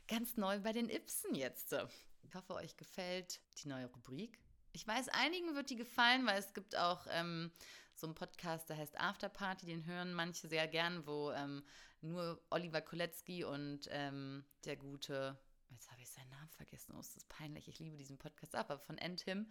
Ganz 0.08 0.38
neu 0.38 0.60
bei 0.60 0.72
den 0.72 0.90
Ipsen 0.90 1.36
jetzt. 1.36 1.76
Ich 2.24 2.34
hoffe, 2.34 2.56
euch 2.56 2.76
gefällt 2.78 3.42
die 3.62 3.68
neue 3.68 3.86
Rubrik. 3.86 4.40
Ich 4.72 4.88
weiß, 4.88 5.10
einigen 5.10 5.56
wird 5.56 5.70
die 5.70 5.76
gefallen, 5.76 6.26
weil 6.26 6.40
es 6.40 6.54
gibt 6.54 6.76
auch 6.76 7.06
ähm, 7.12 7.52
so 7.96 8.08
einen 8.08 8.16
Podcast, 8.16 8.70
der 8.70 8.78
heißt 8.78 9.00
Afterparty, 9.00 9.66
den 9.66 9.86
hören 9.86 10.14
manche 10.14 10.48
sehr 10.48 10.68
gern, 10.68 11.06
wo 11.06 11.32
ähm, 11.32 11.64
nur 12.02 12.42
Oliver 12.50 12.82
Kolecki 12.82 13.44
und 13.44 13.88
ähm, 13.90 14.46
der 14.66 14.78
gute, 14.78 15.38
jetzt 15.70 15.92
habe 15.92 16.02
ich 16.02 16.10
seinen 16.10 16.30
Namen 16.30 16.50
vergessen, 16.50 16.94
oh, 16.96 17.00
ist 17.00 17.16
das 17.16 17.26
peinlich, 17.26 17.68
ich 17.68 17.80
liebe 17.80 17.98
diesen 17.98 18.18
Podcast, 18.18 18.56
aber 18.56 18.80
von 18.80 18.98
Entim 18.98 19.48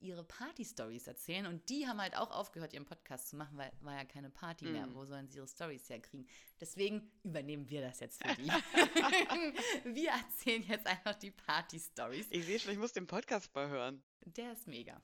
ihre 0.00 0.24
Party-Stories 0.24 1.06
erzählen. 1.06 1.46
Und 1.46 1.68
die 1.68 1.86
haben 1.86 2.00
halt 2.00 2.16
auch 2.16 2.30
aufgehört, 2.30 2.72
ihren 2.72 2.84
Podcast 2.84 3.28
zu 3.28 3.36
machen, 3.36 3.56
weil 3.56 3.70
war 3.80 3.94
ja 3.94 4.04
keine 4.04 4.30
Party 4.30 4.64
mehr. 4.64 4.86
Mhm. 4.86 4.94
Wo 4.94 5.04
sollen 5.04 5.28
sie 5.28 5.38
ihre 5.38 5.48
Stories 5.48 5.88
herkriegen? 5.88 6.28
Deswegen 6.60 7.10
übernehmen 7.22 7.68
wir 7.68 7.80
das 7.82 8.00
jetzt 8.00 8.22
für 8.22 8.34
die. 8.34 8.48
wir 9.84 10.10
erzählen 10.10 10.64
jetzt 10.64 10.86
einfach 10.86 11.14
die 11.14 11.30
Party-Stories. 11.30 12.26
Ich 12.30 12.44
sehe 12.44 12.58
schon, 12.58 12.72
ich 12.72 12.78
muss 12.78 12.92
den 12.92 13.06
Podcast 13.06 13.54
mal 13.54 13.68
hören. 13.68 14.02
Der 14.36 14.52
ist 14.52 14.66
mega. 14.66 15.00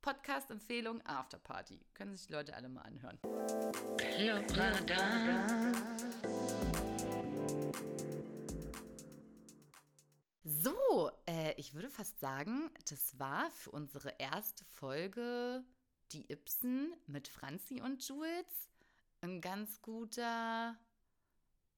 Podcast-Empfehlung 0.00 1.00
Afterparty. 1.02 1.80
Können 1.94 2.16
sich 2.16 2.26
die 2.26 2.32
Leute 2.32 2.54
alle 2.54 2.68
mal 2.68 2.82
anhören. 2.82 3.18
So, 10.44 11.10
äh, 11.26 11.54
ich 11.56 11.74
würde 11.74 11.88
fast 11.88 12.18
sagen, 12.20 12.70
das 12.90 13.18
war 13.18 13.50
für 13.50 13.70
unsere 13.70 14.10
erste 14.18 14.64
Folge 14.66 15.64
die 16.12 16.30
Ibsen 16.30 16.92
mit 17.06 17.28
Franzi 17.28 17.80
und 17.80 18.06
Jules 18.06 18.68
ein 19.22 19.40
ganz 19.40 19.80
guter 19.80 20.76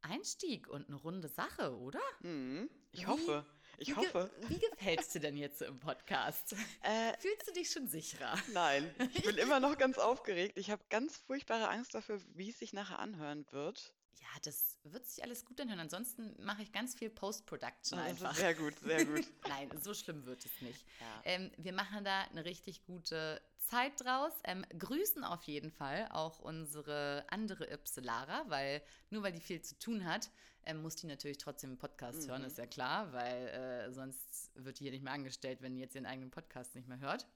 Einstieg 0.02 0.66
und 0.68 0.88
eine 0.88 0.96
runde 0.96 1.28
Sache, 1.28 1.76
oder? 1.78 2.00
Hm, 2.22 2.68
ich 2.90 3.02
Wie- 3.02 3.06
hoffe. 3.06 3.46
Ich 3.78 3.88
Wie 3.88 3.94
ge- 3.94 4.06
hoffe. 4.06 4.30
Wie 4.48 4.58
gefällt 4.58 5.00
es 5.00 5.08
dir 5.08 5.20
denn 5.20 5.36
jetzt 5.36 5.60
im 5.62 5.78
Podcast? 5.78 6.54
Äh, 6.82 7.12
Fühlst 7.18 7.46
du 7.48 7.52
dich 7.52 7.70
schon 7.70 7.88
sicherer? 7.88 8.34
nein, 8.52 8.94
ich 9.14 9.22
bin 9.22 9.36
immer 9.36 9.60
noch 9.60 9.76
ganz 9.76 9.98
aufgeregt. 9.98 10.56
Ich 10.56 10.70
habe 10.70 10.82
ganz 10.88 11.16
furchtbare 11.18 11.68
Angst 11.68 11.94
dafür, 11.94 12.20
wie 12.34 12.50
es 12.50 12.58
sich 12.58 12.72
nachher 12.72 12.98
anhören 12.98 13.44
wird. 13.50 13.92
Ja, 14.18 14.40
das 14.44 14.78
wird 14.84 15.04
sich 15.06 15.22
alles 15.22 15.44
gut 15.44 15.60
anhören. 15.60 15.80
Ansonsten 15.80 16.34
mache 16.42 16.62
ich 16.62 16.72
ganz 16.72 16.94
viel 16.94 17.10
Post-Production 17.10 17.98
einfach. 17.98 18.32
ist 18.32 18.38
sehr 18.38 18.54
gut, 18.54 18.78
sehr 18.80 19.04
gut. 19.04 19.24
Nein, 19.48 19.70
so 19.82 19.92
schlimm 19.94 20.24
wird 20.24 20.44
es 20.44 20.60
nicht. 20.62 20.84
Ja. 21.00 21.20
Ähm, 21.24 21.50
wir 21.58 21.72
machen 21.74 22.02
da 22.04 22.22
eine 22.22 22.44
richtig 22.46 22.82
gute 22.86 23.40
Zeit 23.58 23.92
draus. 23.98 24.32
Ähm, 24.44 24.64
grüßen 24.78 25.22
auf 25.22 25.42
jeden 25.42 25.70
Fall 25.70 26.08
auch 26.12 26.38
unsere 26.38 27.26
andere 27.28 27.70
Ypse 27.70 28.00
Lara, 28.00 28.44
weil 28.48 28.82
nur 29.10 29.22
weil 29.22 29.32
die 29.32 29.40
viel 29.40 29.60
zu 29.60 29.78
tun 29.78 30.04
hat, 30.06 30.30
ähm, 30.66 30.82
muss 30.82 30.96
die 30.96 31.06
natürlich 31.06 31.38
trotzdem 31.38 31.70
einen 31.70 31.78
Podcast 31.78 32.28
hören, 32.28 32.42
Mhm. 32.42 32.48
ist 32.48 32.58
ja 32.58 32.66
klar, 32.66 33.12
weil 33.12 33.48
äh, 33.48 33.92
sonst 33.92 34.50
wird 34.54 34.78
die 34.78 34.84
hier 34.84 34.92
nicht 34.92 35.02
mehr 35.04 35.12
angestellt, 35.14 35.62
wenn 35.62 35.74
die 35.74 35.80
jetzt 35.80 35.94
ihren 35.94 36.06
eigenen 36.06 36.30
Podcast 36.30 36.74
nicht 36.74 36.86
mehr 36.88 37.00
hört. 37.00 37.26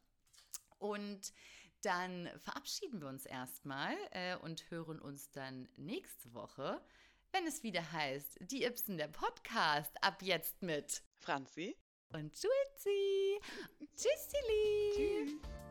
Und 0.79 1.33
dann 1.83 2.29
verabschieden 2.39 3.01
wir 3.01 3.09
uns 3.09 3.25
erstmal 3.25 3.95
äh, 4.11 4.37
und 4.37 4.71
hören 4.71 5.01
uns 5.01 5.31
dann 5.31 5.69
nächste 5.77 6.33
Woche, 6.35 6.81
wenn 7.33 7.47
es 7.47 7.63
wieder 7.63 7.93
heißt, 7.93 8.39
die 8.51 8.65
Ibsen 8.65 8.99
der 8.99 9.09
Podcast, 9.09 9.93
ab 10.03 10.21
jetzt 10.23 10.63
mit 10.63 11.03
Franzi? 11.19 11.77
und 12.13 12.35
Julzi. 12.43 13.41
Tschüssili. 13.95 14.93
Tschüss. 14.97 15.70